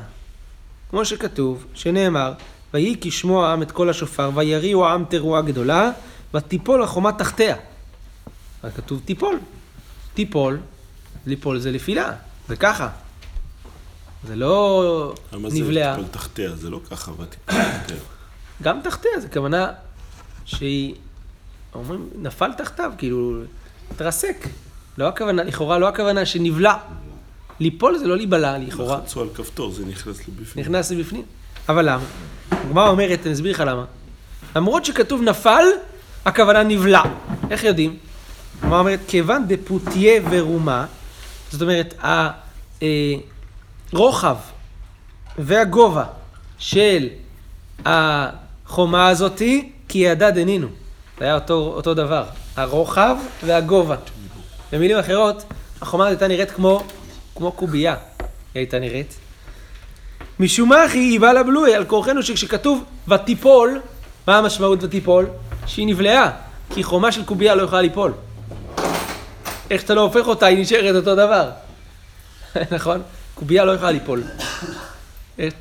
כמו 0.90 1.04
שכתוב, 1.04 1.66
שנאמר, 1.74 2.32
ויהי 2.74 2.96
כשמוע 3.00 3.48
העם 3.48 3.62
את 3.62 3.72
כל 3.72 3.90
השופר, 3.90 4.30
ויריעו 4.34 4.86
העם 4.86 5.04
תרועה 5.04 5.42
גדולה, 5.42 5.90
ותיפול 6.34 6.82
החומה 6.82 7.12
תחתיה. 7.12 7.56
רק 8.64 8.76
כתוב 8.76 9.00
תיפול. 9.04 9.38
תיפול, 10.14 10.60
ליפול 11.26 11.58
זה 11.58 11.70
נפילה, 11.70 12.12
זה 12.48 12.56
ככה. 12.56 12.88
זה 14.26 14.36
לא 14.36 15.14
למה 15.32 15.50
זה. 15.50 15.56
תיפול 15.56 16.08
תחתיה? 16.10 16.56
זה 16.56 16.70
לא 16.70 16.80
ככה, 16.90 17.10
ותיפול 17.12 17.54
תחתיה. 17.54 17.96
גם 18.62 18.80
תחתיה, 18.84 19.20
זה 19.20 19.28
כוונה 19.28 19.72
שהיא, 20.44 20.94
אומרים, 21.74 22.08
נפל 22.18 22.52
תחתיו, 22.52 22.92
כאילו, 22.98 23.42
התרסק. 23.90 24.46
לא 24.98 25.08
הכוונה, 25.08 25.42
לכאורה 25.42 25.78
לא 25.78 25.88
הכוונה 25.88 26.26
שנבלע. 26.26 26.74
ליפול 27.60 27.98
זה 27.98 28.06
לא 28.06 28.16
להיבלע, 28.16 28.58
לכאורה. 28.58 28.98
לחצו 28.98 29.20
על 29.20 29.28
כפתור, 29.34 29.72
זה 29.72 29.84
נכנס 29.86 30.28
לבפנים. 30.28 30.64
נכנס 30.64 30.90
לבפנים. 30.90 31.22
אבל 31.68 31.90
למה? 31.90 32.04
הגמרא 32.50 32.88
אומרת, 32.88 33.20
אני 33.26 33.34
אסביר 33.34 33.52
לך 33.52 33.60
למה. 33.66 33.84
למרות 34.56 34.84
שכתוב 34.84 35.22
נפל, 35.22 35.64
הכוונה 36.24 36.62
נבלע. 36.62 37.02
איך 37.50 37.64
יודעים? 37.64 37.96
הגמרא 38.62 38.78
אומרת, 38.78 39.00
כיוון 39.08 39.44
דפותיה 39.48 40.22
ורומה, 40.30 40.86
זאת 41.50 41.62
אומרת, 41.62 41.94
הרוחב 43.92 44.36
והגובה 45.38 46.04
של 46.58 47.08
החומה 47.84 49.08
הזאתי, 49.08 49.72
כי 49.88 49.98
ידע 49.98 50.30
דנינו. 50.30 50.68
זה 51.20 51.24
היה 51.26 51.34
אותו, 51.34 51.72
אותו 51.76 51.94
דבר. 51.94 52.24
הרוחב 52.56 53.16
והגובה. 53.46 53.96
במילים 54.72 54.98
אחרות, 54.98 55.44
החומה 55.80 56.06
הזאת 56.06 56.22
הייתה 56.22 56.28
נראית 56.28 56.50
כמו, 56.50 56.84
כמו 57.34 57.52
קובייה. 57.52 57.94
היא 58.54 58.60
הייתה 58.60 58.78
נראית. 58.78 59.14
משום 60.40 60.68
מה 60.68 60.82
היא 60.82 61.20
באה 61.20 61.32
לבלוי 61.32 61.74
על 61.74 61.84
כורחנו 61.84 62.22
שכשכתוב 62.22 62.84
ותיפול, 63.08 63.80
מה 64.26 64.38
המשמעות 64.38 64.84
ותיפול? 64.84 65.26
שהיא 65.66 65.86
נבלעה, 65.86 66.30
כי 66.74 66.82
חומה 66.82 67.12
של 67.12 67.24
קובייה 67.24 67.54
לא 67.54 67.62
יכולה 67.62 67.82
ליפול. 67.82 68.12
איך 69.70 69.80
שאתה 69.80 69.94
לא 69.94 70.00
הופך 70.00 70.26
אותה, 70.26 70.46
היא 70.46 70.58
נשארת 70.58 70.96
אותו 70.96 71.14
דבר. 71.14 71.50
נכון? 72.76 73.02
קובייה 73.34 73.64
לא 73.64 73.72
יכולה 73.72 73.90
ליפול. 73.90 74.22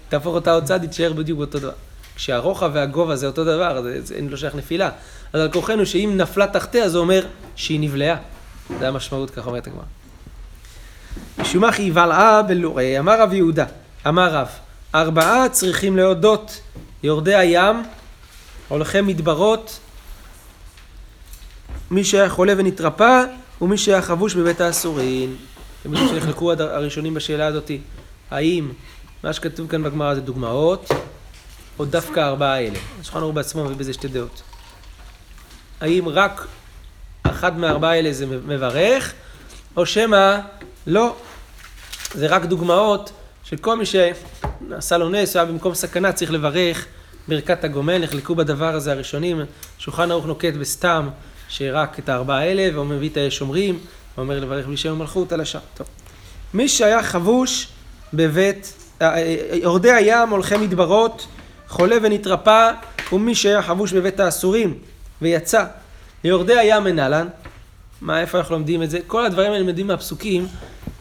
תהפוך 0.10 0.36
אותה 0.36 0.54
עוד 0.54 0.64
צד, 0.64 0.82
היא 0.82 0.90
תישאר 0.90 1.14
בדיוק 1.14 1.40
אותו 1.40 1.60
דבר. 1.60 1.72
כשהרוחב 2.16 2.72
והגובה 2.74 3.16
זה 3.16 3.28
אותו 3.28 3.46
דבר, 3.46 3.82
זה, 3.82 4.02
זה, 4.02 4.16
אין 4.16 4.30
לו 4.30 4.38
שייך 4.38 4.56
נפילה. 4.56 4.90
אז 5.34 5.42
על 5.42 5.52
כורחנו 5.52 5.86
שאם 5.86 6.14
נפלה 6.18 6.48
תחתיה, 6.48 6.90
זה 6.90 6.98
אומר 6.98 7.26
שהיא 7.56 7.80
נבלעה. 7.80 8.16
זה 8.80 8.88
המשמעות, 8.88 9.30
ככה 9.30 9.48
אומרת 9.48 9.68
הגמרא. 9.68 9.84
משום 11.38 11.62
מה 11.62 11.70
היא 11.78 11.94
בלעה 11.94 12.42
בלורי, 12.42 13.00
אמר 13.00 13.22
רב 13.22 13.34
יהודה, 13.34 13.66
אמר 14.08 14.34
רב, 14.34 14.48
ארבעה 14.96 15.50
צריכים 15.50 15.98
להודות, 15.98 16.62
יורדי 17.04 17.36
הים, 17.36 17.84
הולכי 18.68 19.02
מדברות, 19.02 19.80
מי 21.92 22.04
שהיה 22.04 22.30
חולה 22.30 22.54
ונתרפא, 22.58 23.24
ומי 23.62 23.78
שהיה 23.78 24.02
חבוש 24.02 24.36
בבית 24.36 24.62
האסורים. 24.62 25.36
אתם 25.82 25.94
יודעים 25.94 26.10
שנחלקו 26.10 26.52
הראשונים 26.52 27.14
בשאלה 27.14 27.48
הזאתי, 27.48 27.82
האם 28.32 28.72
מה 29.24 29.34
שכתוב 29.34 29.68
כאן 29.68 29.84
בגמרא 29.84 30.16
זה 30.16 30.22
דוגמאות, 30.22 30.90
או 31.80 31.86
דווקא 31.86 32.20
ארבעה 32.20 32.60
אלה. 32.60 32.80
השולחן 33.02 33.20
ערוך 33.20 33.36
בעצמו 33.36 33.64
מביא 33.64 33.76
בזה 33.76 33.94
שתי 33.94 34.08
דעות. 34.08 34.42
האם 35.82 36.10
רק 36.10 36.48
אחד 37.24 37.58
מארבעה 37.58 38.00
אלה 38.00 38.14
זה 38.14 38.26
מברך, 38.26 39.14
או 39.78 39.86
שמא 39.86 40.40
לא, 40.88 41.16
זה 42.14 42.28
רק 42.28 42.46
דוגמאות 42.46 43.12
של 43.44 43.58
כל 43.58 43.78
מי 43.78 43.86
שעשה 43.86 44.98
לו 44.98 45.10
נס, 45.10 45.36
היה 45.36 45.46
במקום 45.46 45.74
סכנה, 45.74 46.12
צריך 46.12 46.32
לברך 46.32 46.86
ברכת 47.28 47.64
הגומל, 47.64 47.98
נחלקו 47.98 48.36
בדבר 48.36 48.76
הזה 48.76 48.92
הראשונים, 48.92 49.42
שולחן 49.78 50.12
ערוך 50.12 50.26
נוקט 50.26 50.54
בסתם, 50.54 51.10
שרק 51.50 52.00
את 52.00 52.10
הארבעה 52.10 52.40
האלה, 52.40 52.70
והוא 52.74 52.86
מביא 52.86 53.10
את 53.10 53.18
השומרים, 53.28 53.80
ואומר 54.18 54.40
לברך 54.40 54.66
בלי 54.66 54.78
שם 54.78 54.92
המלכות 54.92 55.32
על 55.32 55.42
השם. 55.42 55.60
טוב. 55.78 55.88
מי 56.54 56.68
שהיה 56.68 57.04
חבוש 57.04 57.68
בבית, 58.14 58.74
אה, 59.02 59.18
אה, 59.18 59.36
יורדי 59.52 59.92
הים, 59.92 60.30
הולכי 60.30 60.58
מדברות, 60.58 61.28
חולה 61.68 61.96
ונתרפא, 62.02 62.72
ומי 63.14 63.36
שהיה 63.36 63.62
חבוש 63.62 63.94
בבית 63.94 64.20
האסורים, 64.20 64.78
ויצא 65.22 65.66
ליורדי 66.24 66.60
הים 66.60 66.84
מנהלן, 66.84 67.28
מה, 68.02 68.22
איפה 68.22 68.38
אנחנו 68.38 68.56
לומדים 68.56 68.84
את 68.84 68.90
זה? 68.90 69.00
כל 69.08 69.26
הדברים 69.26 69.52
האלה 69.52 69.60
לומדים 69.60 69.88
מהפסוקים 69.88 70.48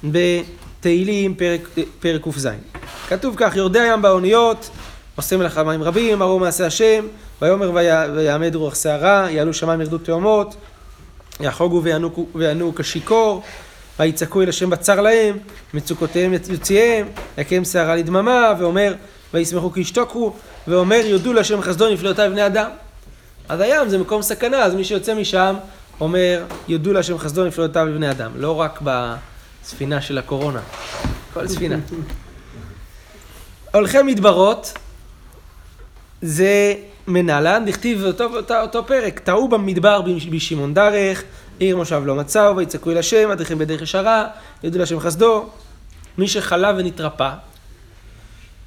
בתהילים 0.05 1.35
פרק, 1.35 1.69
פרק 2.01 2.23
ק"ז. 2.23 2.49
כתוב 3.09 3.35
כך, 3.39 3.57
יורדי 3.57 3.81
הים 3.81 4.03
באוניות, 4.03 4.71
עושה 5.17 5.37
מלאכה 5.37 5.65
מים 5.65 5.83
רבים, 5.83 6.23
ארור 6.23 6.41
מעשה 6.41 6.67
השם, 6.67 7.07
ויאמר 7.43 7.73
ויעמד 8.15 8.55
רוח 8.55 8.75
שערה, 8.75 9.31
יעלו 9.31 9.55
שמיים 9.55 9.81
ירדו 9.81 9.99
תאומות, 9.99 10.57
יחוגו 11.41 11.83
ויענו 12.35 12.73
כשיכור, 12.77 13.43
ויצעקו 13.99 14.43
אל 14.43 14.49
השם 14.49 14.71
בצר 14.71 15.01
להם, 15.01 15.39
מצוקותיהם 15.75 16.33
יוציאם, 16.49 17.07
יקם 17.39 17.65
שערה 17.65 17.97
לדממה, 17.97 18.53
ואומר 18.59 18.95
וישמחו 19.35 19.73
כי 19.73 19.81
ישתוקו, 19.81 20.33
ואומר 20.69 21.01
יודו 21.05 21.33
להשם 21.33 21.63
חסדו 21.63 21.91
נפלאותיו 21.91 22.31
בני 22.31 22.47
אדם. 22.47 22.71
אז 23.49 23.61
הים 23.61 23.89
זה 23.89 23.99
מקום 23.99 24.23
סכנה, 24.23 24.57
אז 24.57 24.75
מי 24.75 24.85
שיוצא 24.85 25.15
משם 25.15 25.57
אומר 26.01 26.45
יודו 26.69 26.93
להשם 26.93 27.19
חסדו 27.19 27.45
נפלאותיו 27.45 27.87
לבני 27.87 28.11
אדם, 28.11 28.31
לא 28.37 28.61
רק 28.61 28.83
בספינה 28.83 30.01
של 30.01 30.19
הקורונה, 30.19 30.61
כל 31.35 31.49
ספינה. 31.49 31.77
הולכי 33.75 34.03
מדברות 34.03 34.73
זה 36.23 36.75
מנהלן, 37.07 37.65
דכתיב 37.67 38.05
אותו, 38.05 38.25
אותו, 38.25 38.61
אותו 38.61 38.87
פרק, 38.87 39.19
טעו 39.19 39.49
במדבר 39.49 40.03
בשמעון 40.31 40.75
דרך, 40.75 41.23
עיר 41.59 41.77
מושב 41.77 42.03
לא 42.05 42.15
מצאו, 42.15 42.57
ויצעקו 42.57 42.91
אל 42.91 42.99
השם, 42.99 43.31
אדריכם 43.31 43.59
בדרך 43.59 43.83
ישרה, 43.83 44.27
יודו 44.63 44.79
להשם 44.79 45.01
חסדו. 45.01 45.47
מי 46.19 46.29
שחלה 46.29 46.73
ונתרפא, 46.77 47.31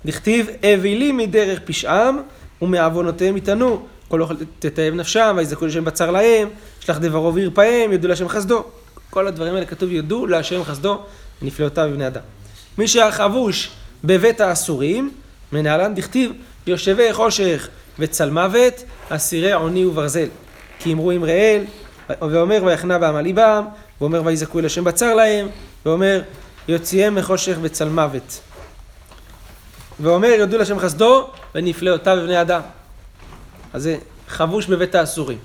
דכתיב 0.05 0.47
אבילים 0.73 1.17
מדרך 1.17 1.59
פשעם 1.65 2.17
ומעוונותיהם 2.61 3.37
יטענו. 3.37 3.85
כל 4.11 4.21
אוכל 4.21 4.35
תתאב 4.59 4.93
נפשם, 4.93 5.35
ויזעקו 5.37 5.65
לשם 5.65 5.85
בצר 5.85 6.11
להם, 6.11 6.49
שלח 6.79 6.97
דברו 6.97 7.33
וירפאם, 7.33 7.91
יודו 7.91 8.07
להשם 8.07 8.27
חסדו. 8.27 8.63
כל 9.09 9.27
הדברים 9.27 9.55
האלה 9.55 9.65
כתוב 9.65 9.91
יודו 9.91 10.25
להשם 10.25 10.63
חסדו, 10.63 11.01
ונפלאותיו 11.41 11.89
בבני 11.91 12.07
אדם. 12.07 12.21
מי 12.77 12.87
שהיה 12.87 13.11
חבוש 13.11 13.69
בבית 14.03 14.41
האסורים, 14.41 15.11
מנהלן 15.51 15.95
דכתיב 15.95 16.31
יושבי 16.67 17.13
חושך 17.13 17.67
וצל 17.99 18.29
מוות, 18.29 18.83
אסירי 19.09 19.51
עוני 19.51 19.85
וברזל. 19.85 20.27
כי 20.79 20.93
אמרו 20.93 21.11
עם 21.11 21.23
ראל, 21.23 21.63
ואומר 22.09 22.63
ויחנה 22.63 22.99
בעם 22.99 23.17
ליבם, 23.17 23.65
ואומר 24.01 24.21
ויזעקו 24.25 24.59
אל 24.59 24.65
השם 24.65 24.83
בצר 24.83 25.13
להם, 25.13 25.47
ואומר 25.85 26.21
יוציאם 26.67 27.15
מחושך 27.15 27.57
וצל 27.61 27.89
מוות. 27.89 28.39
ואומר 29.99 30.27
יודו 30.27 30.57
להשם 30.57 30.79
חסדו, 30.79 31.29
ונפלאותיו 31.55 32.17
בבני 32.21 32.41
אדם. 32.41 32.61
אז 33.73 33.83
זה 33.83 33.97
חבוש 34.27 34.67
בבית 34.67 34.95
האסורים. 34.95 35.37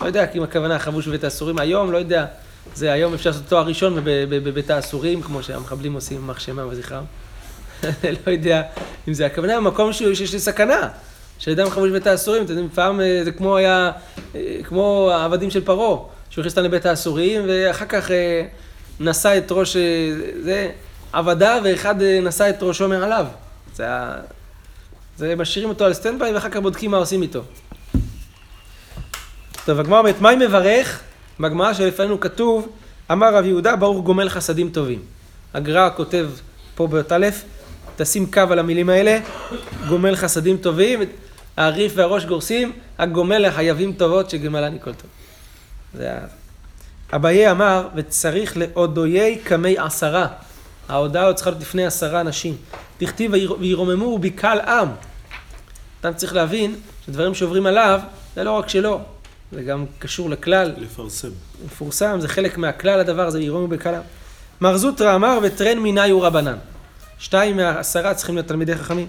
לא 0.00 0.06
יודע 0.06 0.26
אם 0.34 0.42
הכוונה 0.42 0.78
חבוש 0.78 1.08
בבית 1.08 1.24
האסורים 1.24 1.58
היום, 1.58 1.92
לא 1.92 1.98
יודע. 1.98 2.26
זה 2.74 2.92
היום 2.92 3.14
אפשר 3.14 3.30
לעשות 3.30 3.44
תואר 3.48 3.66
ראשון 3.66 3.98
בבית 4.28 4.70
האסורים, 4.70 5.22
כמו 5.22 5.42
שהמחבלים 5.42 5.92
עושים 5.92 6.16
יימח 6.16 6.38
שמם 6.38 6.68
וזכרם. 6.70 7.04
לא 8.26 8.32
יודע 8.32 8.62
אם 9.08 9.14
זה 9.14 9.26
הכוונה, 9.26 9.56
במקום 9.56 9.92
שיש 9.92 10.32
לי 10.32 10.40
סכנה. 10.40 10.88
שאדם 11.38 11.70
חבוש 11.70 11.90
בבית 11.90 12.06
האסורים, 12.06 12.42
אתם 12.42 12.50
יודעים, 12.52 12.68
פעם 12.74 13.00
אה, 13.00 13.20
זה 13.24 13.32
כמו 13.32 13.56
היה, 13.56 13.92
אה, 14.34 14.56
כמו 14.64 15.10
העבדים 15.14 15.50
של 15.50 15.64
פרעה, 15.64 15.98
שהוא 16.30 16.42
הכניס 16.42 16.52
אותם 16.52 16.64
לבית 16.64 16.86
האסורים, 16.86 17.42
ואחר 17.48 17.84
כך 17.84 18.10
אה, 18.10 18.42
נשא 19.00 19.38
את 19.38 19.52
ראש, 19.52 19.76
זה 20.42 20.70
עבדה, 21.12 21.58
ואחד 21.64 22.02
נשא 22.02 22.50
את 22.50 22.62
ראשו 22.62 22.88
מעליו. 22.88 23.26
זה 23.74 23.82
היה... 23.82 24.16
זה 25.16 25.36
משאירים 25.36 25.68
אותו 25.68 25.84
על 25.84 25.94
standby 25.94 26.34
ואחר 26.34 26.48
כך 26.48 26.56
בודקים 26.56 26.90
מה 26.90 26.96
עושים 26.96 27.22
איתו. 27.22 27.42
טוב, 29.64 29.80
הגמרא 29.80 29.98
אומרת, 29.98 30.20
מאי 30.20 30.36
מברך? 30.36 31.00
בגמרא 31.40 31.72
שלפנינו 31.72 32.20
כתוב, 32.20 32.68
אמר 33.12 33.34
רב 33.34 33.44
יהודה, 33.44 33.76
ברוך 33.76 34.04
גומל 34.04 34.28
חסדים 34.28 34.70
טובים. 34.70 35.02
הגר"א 35.54 35.88
כותב 35.96 36.30
פה 36.74 36.86
באות 36.86 37.12
א', 37.12 37.26
תשים 37.96 38.30
קו 38.30 38.40
על 38.50 38.58
המילים 38.58 38.88
האלה, 38.88 39.18
גומל 39.88 40.16
חסדים 40.16 40.56
טובים, 40.56 41.00
הרי"ף 41.56 41.92
והרא"ש 41.96 42.24
גורסים, 42.24 42.72
הגומל 42.98 43.48
לחייבים 43.48 43.92
טובות 43.92 44.30
שגמלני 44.30 44.78
כל 44.80 44.92
טוב. 44.92 45.10
זה 45.94 46.12
ה... 46.12 46.18
אביי 47.16 47.50
אמר, 47.50 47.88
וצריך 47.94 48.56
לאודויי 48.56 49.38
קמי 49.44 49.78
עשרה. 49.78 50.26
ההודעה 50.88 51.26
עוד 51.26 51.34
צריכה 51.34 51.50
להיות 51.50 51.62
לפני 51.62 51.86
עשרה 51.86 52.20
אנשים. 52.20 52.56
דכתיב 53.00 53.32
וירוממו 53.60 54.18
בקהל 54.18 54.60
עם. 54.60 54.88
אדם 56.02 56.14
צריך 56.14 56.34
להבין 56.34 56.74
שדברים 57.06 57.34
שעוברים 57.34 57.66
עליו, 57.66 58.00
זה 58.36 58.44
לא 58.44 58.50
רק 58.50 58.68
שלו, 58.68 59.00
זה 59.52 59.62
גם 59.62 59.84
קשור 59.98 60.30
לכלל. 60.30 60.72
לפרסם. 60.76 61.28
מפורסם, 61.66 62.20
זה 62.20 62.28
חלק 62.28 62.58
מהכלל 62.58 63.00
הדבר 63.00 63.26
הזה, 63.26 63.38
וירוממו 63.38 63.68
בקהל 63.68 63.94
עם. 63.94 64.02
מר 64.60 64.76
זוטרא 64.76 65.14
אמר, 65.14 65.38
וטרן 65.42 65.78
מיני 65.78 66.12
רבנן. 66.12 66.56
שתיים 67.18 67.56
מהעשרה 67.56 68.14
צריכים 68.14 68.34
להיות 68.34 68.48
תלמידי 68.48 68.74
חכמים. 68.74 69.06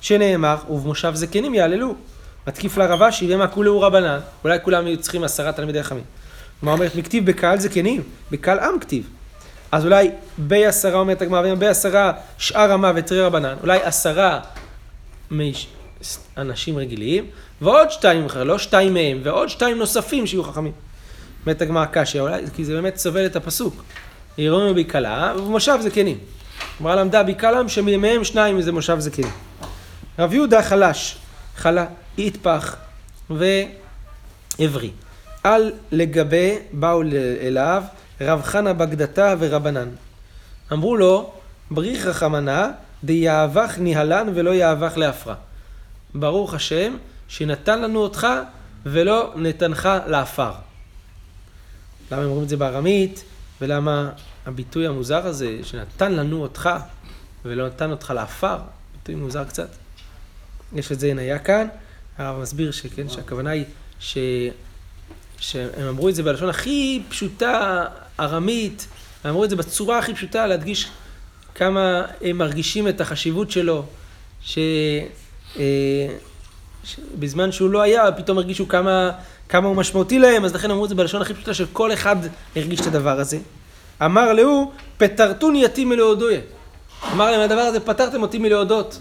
שנאמר, 0.00 0.56
ובמושב 0.70 1.12
זקנים 1.14 1.54
יעללו. 1.54 1.94
מתקיף 2.46 2.76
לה 2.76 2.86
רבשי, 2.86 3.34
ומה 3.34 3.46
רבנן. 3.80 4.18
אולי 4.44 4.58
כולם 4.62 4.96
צריכים 4.96 5.24
עשרה 5.24 5.52
תלמידי 5.52 5.82
חכמים. 5.82 6.04
מה 6.62 6.72
אומרת, 6.72 6.94
מכתיב 6.94 7.26
בקהל 7.30 7.58
זקנים, 7.58 8.02
בקהל 8.30 8.58
עם 8.58 8.78
כתיב. 8.80 9.08
אז 9.72 9.84
אולי 9.84 10.10
בי 10.38 10.66
עשרה 10.66 10.98
אומרת 10.98 11.22
הגמרא, 11.22 11.54
בי 11.54 11.66
עשרה 11.66 12.12
שאר 12.38 12.72
המוות 12.72 13.06
תרי 13.06 13.20
רבנן, 13.20 13.54
אולי 13.62 13.78
עשרה 13.82 14.40
אנשים 16.36 16.78
רגילים, 16.78 17.26
ועוד 17.60 17.90
שתיים 17.90 18.26
אחר, 18.26 18.44
לא 18.44 18.58
שתיים 18.58 18.94
מהם, 18.94 19.20
ועוד 19.22 19.48
שתיים 19.48 19.78
נוספים 19.78 20.26
שיהיו 20.26 20.44
חכמים. 20.44 20.72
באמת 21.46 21.62
הגמרא 21.62 21.86
אולי, 22.20 22.42
כי 22.54 22.64
זה 22.64 22.74
באמת 22.74 22.96
סובל 22.96 23.26
את 23.26 23.36
הפסוק. 23.36 23.82
ירום 24.38 24.74
ביקלה, 24.74 25.32
ובמושב 25.36 25.78
זקנים. 25.82 26.18
הגמרא 26.76 26.94
למדה 26.94 27.22
ביקלם, 27.22 27.68
שמהם 27.68 28.24
שניים 28.24 28.60
זה 28.60 28.72
מושב 28.72 28.98
זקנים. 28.98 29.30
רב 30.18 30.32
יהודה 30.32 30.62
חלש, 30.62 31.16
חלה, 31.56 31.86
יטפח 32.18 32.76
ועברי. 33.30 34.90
על 35.44 35.72
לגבי 35.92 36.58
באו 36.72 37.02
אליו 37.40 37.82
רב 38.20 38.42
חנה 38.42 38.72
בגדתה 38.72 39.34
ורבנן. 39.38 39.88
אמרו 40.72 40.96
לו, 40.96 41.32
בריך 41.70 42.06
רחמנה, 42.06 42.70
דיאבך 43.04 43.74
ניהלן 43.78 44.28
ולא 44.34 44.54
יאבך 44.54 44.96
להפרע. 44.96 45.34
ברוך 46.14 46.54
השם, 46.54 46.96
שנתן 47.28 47.82
לנו 47.82 48.00
אותך 48.00 48.26
ולא 48.86 49.32
נתנך 49.36 49.88
לעפר. 50.06 50.52
למה 52.10 52.22
הם 52.22 52.28
אומרים 52.28 52.44
את 52.44 52.48
זה 52.48 52.56
בארמית, 52.56 53.24
ולמה 53.60 54.10
הביטוי 54.46 54.86
המוזר 54.86 55.26
הזה, 55.26 55.58
שנתן 55.62 56.12
לנו 56.12 56.42
אותך 56.42 56.70
ולא 57.44 57.66
נתן 57.66 57.90
אותך 57.90 58.12
לעפר, 58.14 58.58
ביטוי 58.92 59.14
מוזר 59.14 59.44
קצת. 59.44 59.68
יש 60.72 60.92
את 60.92 61.00
זה 61.00 61.12
היה 61.18 61.38
כאן, 61.38 61.68
הרב 62.18 62.42
מסביר 62.42 62.70
שכן, 62.70 63.08
שהכוונה 63.08 63.50
היא 63.50 63.64
ש... 64.00 64.18
שהם 65.38 65.88
אמרו 65.88 66.08
את 66.08 66.14
זה 66.14 66.22
בלשון 66.22 66.48
הכי 66.48 67.02
פשוטה, 67.08 67.84
ארמית, 68.20 68.86
הם 69.24 69.30
אמרו 69.30 69.44
את 69.44 69.50
זה 69.50 69.56
בצורה 69.56 69.98
הכי 69.98 70.14
פשוטה, 70.14 70.46
להדגיש 70.46 70.88
כמה 71.54 72.02
הם 72.22 72.38
מרגישים 72.38 72.88
את 72.88 73.00
החשיבות 73.00 73.50
שלו, 73.50 73.84
ש... 74.42 74.58
אה, 75.58 76.08
בזמן 77.18 77.52
שהוא 77.52 77.70
לא 77.70 77.82
היה, 77.82 78.12
פתאום 78.12 78.38
הרגישו 78.38 78.68
כמה, 78.68 79.10
כמה 79.48 79.68
הוא 79.68 79.76
משמעותי 79.76 80.18
להם, 80.18 80.44
אז 80.44 80.54
לכן 80.54 80.70
אמרו 80.70 80.84
את 80.84 80.88
זה 80.88 80.94
בלשון 80.94 81.22
הכי 81.22 81.34
פשוטה 81.34 81.54
שכל 81.54 81.92
אחד 81.92 82.16
הרגיש 82.56 82.80
את 82.80 82.86
הדבר 82.86 83.20
הזה. 83.20 83.38
אמר 84.04 84.32
להו, 84.32 84.72
פטרתוני 84.98 85.64
יתים 85.64 85.88
מלהודויה. 85.88 86.40
אמר 87.12 87.30
להם, 87.30 87.40
הדבר 87.40 87.60
הזה, 87.60 87.80
פטרתם 87.80 88.22
אותי 88.22 88.38
מלהודות. 88.38 88.98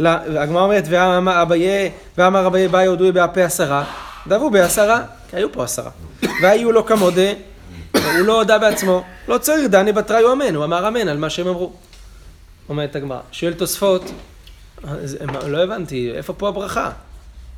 הגמרא 0.00 0.62
אומרת, 0.62 0.84
ואמר 0.88 1.42
אביי, 1.42 1.90
ואמר 2.18 2.46
אביי 2.46 2.68
באי 2.68 2.86
הודויה 2.86 3.12
באפה 3.12 3.44
עשרה, 3.44 3.84
דבו 4.26 4.50
בעשרה, 4.50 5.02
כי 5.30 5.36
היו 5.36 5.52
פה 5.52 5.64
עשרה. 5.64 5.90
והיו 6.42 6.72
לו 6.72 6.86
כמודה, 6.86 7.32
הוא 8.16 8.26
לא 8.26 8.38
הודה 8.38 8.58
בעצמו, 8.58 9.04
לא 9.28 9.38
צריך 9.38 9.70
דני 9.70 9.92
בתראי 9.92 10.32
אמן, 10.32 10.54
הוא 10.54 10.64
אמר 10.64 10.88
אמן 10.88 11.08
על 11.08 11.18
מה 11.18 11.30
שהם 11.30 11.46
אמרו. 11.46 11.72
אומרת 12.68 12.96
הגמרא, 12.96 13.20
שואל 13.32 13.54
תוספות, 13.54 14.02
לא 15.46 15.62
הבנתי, 15.62 16.12
איפה 16.14 16.32
פה 16.32 16.48
הברכה? 16.48 16.90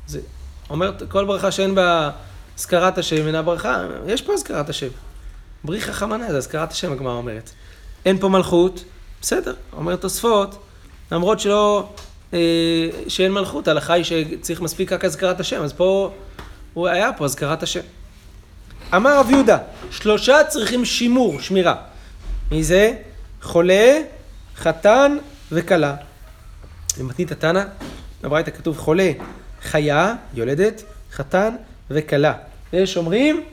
זה 0.07 0.19
אומר, 0.69 0.91
כל 1.09 1.25
ברכה 1.25 1.51
שאין 1.51 1.75
בה 1.75 2.09
הזכרת 2.57 2.97
השם 2.97 3.27
אינה 3.27 3.41
ברכה, 3.41 3.85
יש 4.07 4.21
פה 4.21 4.33
הזכרת 4.33 4.69
השם. 4.69 4.87
בריחה 5.63 5.93
חמנה 5.93 6.31
זה 6.31 6.37
הזכרת 6.37 6.71
השם, 6.71 6.91
הגמרא 6.91 7.13
אומרת. 7.13 7.49
אין 8.05 8.17
פה 8.19 8.29
מלכות, 8.29 8.83
בסדר, 9.21 9.53
אומר 9.73 9.95
תוספות, 9.95 10.63
למרות 11.11 11.39
שלא, 11.39 11.89
אה, 12.33 12.39
שאין 13.07 13.31
מלכות, 13.31 13.67
ההלכה 13.67 13.93
היא 13.93 14.03
שצריך 14.03 14.61
מספיק 14.61 14.93
רק 14.93 15.05
הזכרת 15.05 15.39
השם, 15.39 15.61
אז 15.61 15.73
פה, 15.73 16.11
הוא 16.73 16.87
היה 16.87 17.13
פה 17.13 17.25
הזכרת 17.25 17.63
השם. 17.63 17.81
אמר 18.95 19.19
רב 19.19 19.29
יהודה, 19.29 19.57
שלושה 19.91 20.43
צריכים 20.43 20.85
שימור, 20.85 21.41
שמירה. 21.41 21.75
מי 22.51 22.63
זה? 22.63 22.93
חולה, 23.41 24.01
חתן 24.55 25.17
וכלה. 25.51 25.95
במתנית 26.99 27.31
התנא, 27.31 27.63
בברייתא 28.21 28.51
כתוב 28.51 28.77
חולה, 28.77 29.11
חיה, 29.61 30.15
יולדת, 30.33 30.83
חתן 31.11 31.55
וכלה. 31.89 32.33
ויש 32.73 32.97
אומרים 32.97 33.43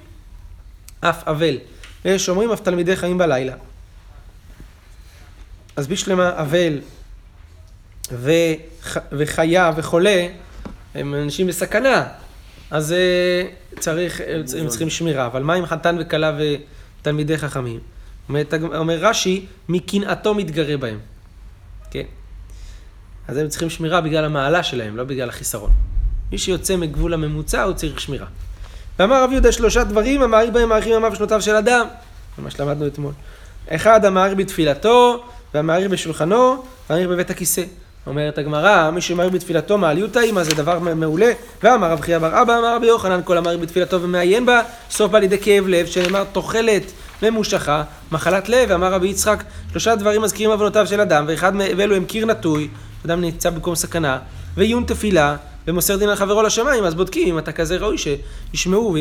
אף 1.01 1.29
אבל. 1.29 1.59
ויש 2.05 2.29
אומרים 2.29 2.53
אף 2.53 2.61
תלמידי 2.61 2.97
חיים 2.97 3.19
בלילה. 3.19 3.55
אז 5.77 5.87
בשלמה 5.87 6.33
אבל 6.37 6.81
וח, 8.13 8.97
וחיה 9.13 9.73
וחולה 9.77 10.27
הם 10.95 11.15
אנשים 11.15 11.47
בסכנה, 11.47 12.09
אז 12.71 12.95
צריך, 13.79 14.21
הם 14.59 14.69
צריכים 14.69 14.91
שמירה. 14.91 15.27
אבל 15.27 15.43
מה 15.43 15.55
עם 15.55 15.67
חתן 15.67 15.97
וכלה 16.01 16.33
ותלמידי 17.01 17.39
חכמים? 17.39 17.81
אומר, 18.29 18.43
אומר 18.77 18.99
רש"י, 19.01 19.47
מקנאתו 19.69 20.35
מתגרה 20.35 20.77
בהם. 20.77 20.99
כן? 21.91 22.05
אז 23.29 23.37
הם 23.37 23.49
צריכים 23.49 23.71
שמירה 23.71 24.01
בגלל 24.01 24.25
המעלה 24.25 24.63
שלהם, 24.63 24.97
לא 24.97 25.05
בגלל 25.05 25.29
החיסרון. 25.29 25.71
מי 26.33 26.39
שיוצא 26.39 26.77
מגבול 26.77 27.15
הממוצע, 27.15 27.63
הוא 27.63 27.75
צריך 27.75 28.01
שמירה. 28.01 28.27
ואמר 28.99 29.25
רב 29.25 29.33
יהודה 29.33 29.53
שלושה 29.53 29.85
דברים, 29.85 30.23
המעריך 30.23 30.51
בהם 30.51 30.69
מעריכים 30.69 30.93
ימיו 30.93 31.13
ושנותיו 31.13 31.43
של 31.43 31.57
אדם. 31.57 31.87
זה 32.37 32.43
מה 32.43 32.51
שלמדנו 32.51 32.87
אתמול. 32.87 33.13
אחד, 33.69 34.05
המעריך 34.05 34.35
בתפילתו, 34.35 35.25
והמעריך 35.55 35.91
בשולחנו, 35.91 36.65
והמעריך 36.91 37.11
בבית 37.11 37.31
הכיסא. 37.31 37.63
אומרת 38.07 38.39
הגמרא, 38.39 38.91
מי 38.91 39.01
שמעריך 39.01 39.33
בתפילתו 39.33 39.79
מעליות 39.79 40.17
האימא 40.17 40.43
זה 40.43 40.55
דבר 40.55 40.79
מעולה. 40.79 41.33
ואמר 41.63 41.91
רב 41.91 42.01
חייא 42.01 42.19
בר 42.19 42.43
אבא, 42.43 42.59
אמר 42.59 42.77
רבי 42.77 42.87
יוחנן, 42.87 43.21
כל 43.25 43.39
המעריך 43.39 43.61
בתפילתו 43.61 44.03
ומעיין 44.03 44.47
בה, 44.47 44.63
סוף 44.91 45.11
בא 45.11 45.19
לידי 45.19 45.39
כאב 45.39 45.67
לב, 45.69 45.87
שנאמר 45.87 46.25
תוחלת 46.25 46.83
ממושכה, 47.23 47.83
מחלת 48.13 48.49
לב, 48.49 48.69
ואמר 48.69 48.93
רבי 48.93 49.09
יצחק, 49.09 49.45
שלושה 49.71 49.97
דברים 49.97 50.23
מזכירים 50.23 50.51
עוונותיו 50.51 50.87
של 50.87 51.01
אדם, 51.01 51.25
ואחד 51.29 51.55
מאלו 51.55 51.97
הם 51.97 52.05
קיר 52.05 52.27
נטוי, 52.27 52.69
אדם 53.07 53.21
נמצא 53.21 53.51
במקום 53.51 53.75
סכנה, 53.75 54.19
ועיון 54.57 54.85
תפילה, 54.87 55.37
ומוסר 55.67 55.97
דין 55.97 56.09
על 56.09 56.17
חברו 56.17 56.43
לשמיים, 56.43 56.85
אז 56.85 56.95
בודקים 56.95 57.29
אם 57.29 57.39
אתה 57.39 57.53
כזה 57.53 57.77
ראוי 57.77 57.97
שישמעו 57.99 58.97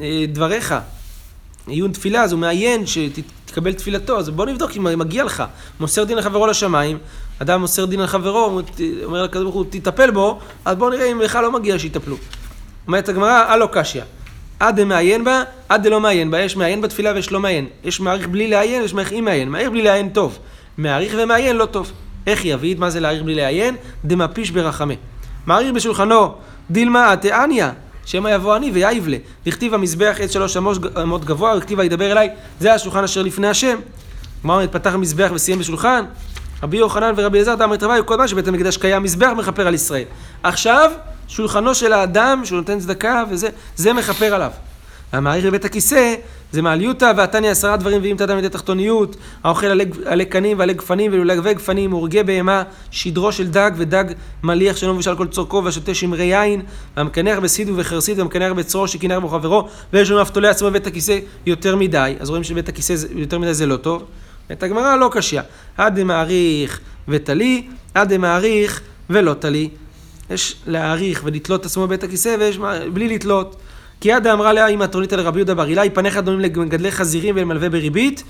אה, 0.00 0.24
דבריך. 0.28 0.74
עיון 1.66 1.92
תפילה, 1.92 2.22
אז 2.22 2.32
הוא 2.32 2.40
מעיין 2.40 2.84
שתקבל 2.86 3.72
תפילתו, 3.72 4.18
אז 4.18 4.30
בוא 4.30 4.46
נבדוק 4.46 4.70
אם 4.76 4.98
מגיע 4.98 5.24
לך. 5.24 5.44
מוסר 5.80 6.04
דין 6.04 6.18
לחברו 6.18 6.46
לשמיים, 6.46 6.98
אדם 7.42 7.60
מוסר 7.60 7.84
דין 7.84 8.00
לחברו, 8.00 8.60
אומר 9.04 9.22
לקדוש 9.22 9.42
ברוך 9.42 9.54
הוא, 9.54 9.64
תטפל 9.70 10.10
בו, 10.10 10.38
אז 10.64 10.76
בוא 10.76 10.90
נראה 10.90 11.12
אם 11.12 11.20
לך 11.20 11.38
לא 11.42 11.52
מגיע 11.52 11.78
שיטפלו. 11.78 12.16
אומרת 12.86 13.08
הגמרא, 13.08 13.44
הלא 13.48 13.68
קשיא. 13.72 14.02
עד 14.60 14.80
דמעיין 14.80 15.24
בה, 15.24 15.42
עד 15.68 15.82
דלא 15.82 16.00
מעיין 16.00 16.30
בה. 16.30 16.40
יש 16.40 16.56
מעיין 16.56 16.80
בתפילה 16.80 17.12
ויש 17.14 17.32
לא 17.32 17.40
מעיין. 17.40 17.66
יש 17.84 18.00
מעריך 18.00 18.28
בלי 18.28 18.48
לעיין, 18.48 18.82
יש 18.82 18.94
מעריך 18.94 19.12
עם 19.12 19.24
מעיין. 19.24 19.48
מעריך 19.48 19.70
בלי 19.70 19.82
לעיין 19.82 20.08
טוב. 20.08 20.38
מעריך 20.78 21.14
ומעיין 21.18 21.56
לא 21.56 21.66
טוב. 21.66 21.92
איך 22.26 22.44
יביד? 22.44 22.80
מה 22.80 22.90
זה 22.90 23.00
להעריך 23.00 23.22
בלי 23.22 23.34
לעיין? 23.34 23.76
דמפיש 24.04 24.50
ברחמה. 24.50 24.94
מעריך 25.46 25.72
בשולחנו 25.72 26.34
דילמה 26.70 27.14
תעניא, 27.20 27.66
שמא 28.04 28.28
יבוא 28.28 28.56
אני 28.56 28.70
ויבלה. 28.70 29.16
לכתיב 29.46 29.74
המזבח 29.74 30.16
עץ 30.20 30.30
שלוש 30.30 30.56
אמות 31.02 31.24
גבוה, 31.24 31.54
וכתיב 31.58 31.78
וידבר 31.78 32.12
אליי, 32.12 32.28
זה 32.60 32.74
השולחן 32.74 33.04
אשר 33.04 33.22
לפני 33.22 33.48
השם. 33.48 33.78
מה 34.44 34.54
אומרת, 34.54 34.72
פתח 34.72 34.94
המזבח 34.94 35.30
וסיים 35.34 35.58
בשולחן? 35.58 36.04
רבי 36.62 36.76
יוחנן 36.76 37.14
ורבי 37.16 37.38
אלעזר 37.38 37.56
תמר 37.56 37.76
תרווי, 37.76 38.00
כל 38.04 38.16
מה 38.16 38.28
שבית 38.28 38.48
המקדש 38.48 38.76
קיים 38.76 39.02
מזבח 39.02 39.30
מכפר 39.36 39.66
על 39.66 39.74
ישראל. 39.74 40.04
עכשיו, 40.42 40.90
שולחנו 41.28 41.74
של 41.74 41.92
האדם 41.92 42.42
שהוא 42.44 42.56
נותן 42.56 42.78
צדקה 42.78 43.24
וזה, 43.30 43.48
זה 43.76 43.92
מכפר 43.92 44.34
עליו. 44.34 44.50
המעריך 45.12 45.44
בבית 45.44 45.64
הכיסא 45.64 46.14
זה 46.52 46.62
מעליותא 46.62 47.12
ועתני 47.16 47.48
עשרה 47.48 47.76
דברים 47.76 48.00
ואם 48.02 48.14
תדם 48.18 48.38
ידי 48.38 48.48
תחתוניות 48.48 49.16
האוכל 49.44 49.66
עלי 50.06 50.24
קנים 50.24 50.58
ועלי 50.58 50.74
גפנים 50.74 51.12
ולולגבי 51.12 51.54
גפנים 51.54 51.90
הורגי 51.90 52.22
בהמה 52.22 52.62
שדרו 52.90 53.32
של 53.32 53.48
דג 53.48 53.70
ודג 53.76 54.04
מליח 54.42 54.76
שלא 54.76 54.92
מבושל 54.92 55.16
כל 55.16 55.26
צורכו 55.26 55.64
והשותה 55.64 55.94
שמרי 55.94 56.24
יין 56.24 56.62
והמקנח 56.96 57.38
בסיד 57.38 57.70
ובחרסית 57.70 58.18
והמקנח 58.18 58.52
בצרו 58.52 58.88
שכנח 58.88 59.18
בו 59.18 59.28
חברו 59.28 59.68
ויש 59.92 60.10
לנו 60.10 60.22
אף 60.22 60.30
תולה 60.30 60.50
עצמו 60.50 60.68
בבית 60.68 60.86
הכיסא 60.86 61.18
יותר 61.46 61.76
מדי 61.76 62.14
אז 62.20 62.28
רואים 62.28 62.44
שבית 62.44 62.68
הכיסא 62.68 62.94
יותר 63.10 63.38
מדי 63.38 63.54
זה 63.54 63.66
לא 63.66 63.76
טוב 63.76 64.04
את 64.52 64.62
הגמרא 64.62 64.96
לא 64.96 65.10
קשיא. 65.12 65.40
עד 65.76 66.00
דמעריך 66.00 66.80
ותלי 67.08 67.66
עד 67.94 68.12
דמעריך 68.12 68.80
ולא 69.10 69.34
תלי. 69.34 69.68
יש 70.30 70.56
להעריך 70.66 71.22
ולתלות 71.24 71.66
עצמו 71.66 71.86
בבית 71.86 72.04
הכיסא 72.04 72.36
ויש 72.40 72.58
בלי 72.92 73.14
לתלות. 73.14 73.56
כי 74.00 74.08
יד 74.08 74.26
אמרה 74.26 74.52
לה 74.52 74.66
אמא 74.66 74.84
תורנית 74.84 75.12
לרבי 75.12 75.38
יהודה 75.38 75.54
בר 75.54 75.66
אילאי, 75.66 75.90
פניך 75.90 76.16
דומים 76.16 76.40
למגדלי 76.40 76.92
חזירים 76.92 77.36
ולמלווה 77.36 77.68
בריבית, 77.68 78.22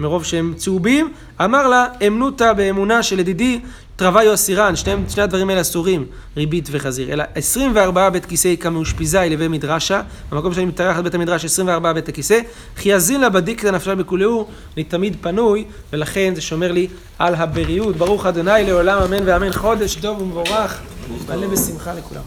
מרוב 0.00 0.24
שהם 0.24 0.54
צהובים, 0.56 1.12
אמר 1.44 1.68
לה, 1.68 1.86
אמנותא 2.06 2.52
באמונה 2.52 3.02
של 3.02 3.18
ידידי 3.18 3.60
טרוויו 3.98 4.34
אסירן, 4.34 4.76
שני, 4.76 4.92
שני 5.08 5.22
הדברים 5.22 5.50
האלה 5.50 5.60
אסורים, 5.60 6.06
ריבית 6.36 6.68
וחזיר, 6.72 7.12
אלא 7.12 7.24
24 7.34 8.10
בית 8.10 8.26
כיסא 8.26 8.54
כמאושפיזי 8.60 9.18
לבי 9.30 9.48
מדרשה, 9.48 10.02
במקום 10.30 10.54
שאני 10.54 10.66
מתארח 10.66 10.96
על 10.96 11.02
בית 11.02 11.14
המדרש 11.14 11.44
24 11.44 11.92
בית 11.92 12.08
הכיסא, 12.08 12.40
כי 12.76 12.88
יזין 12.88 13.20
לה 13.20 13.28
בדיקתא 13.28 13.66
נפשה 13.66 13.94
בכולהו, 13.94 14.46
אני 14.76 14.84
תמיד 14.84 15.16
פנוי, 15.20 15.64
ולכן 15.92 16.32
זה 16.34 16.40
שומר 16.40 16.72
לי 16.72 16.88
על 17.18 17.34
הבריאות. 17.34 17.96
ברוך 17.96 18.26
אדוני 18.26 18.64
לעולם 18.66 19.02
אמן 19.02 19.22
ואמן. 19.24 19.52
חודש 19.52 19.94
טוב 19.94 20.22
ומבורך, 20.22 20.80
מלא 21.28 21.46
בשמחה 21.46 21.94
לכולם. 21.94 22.22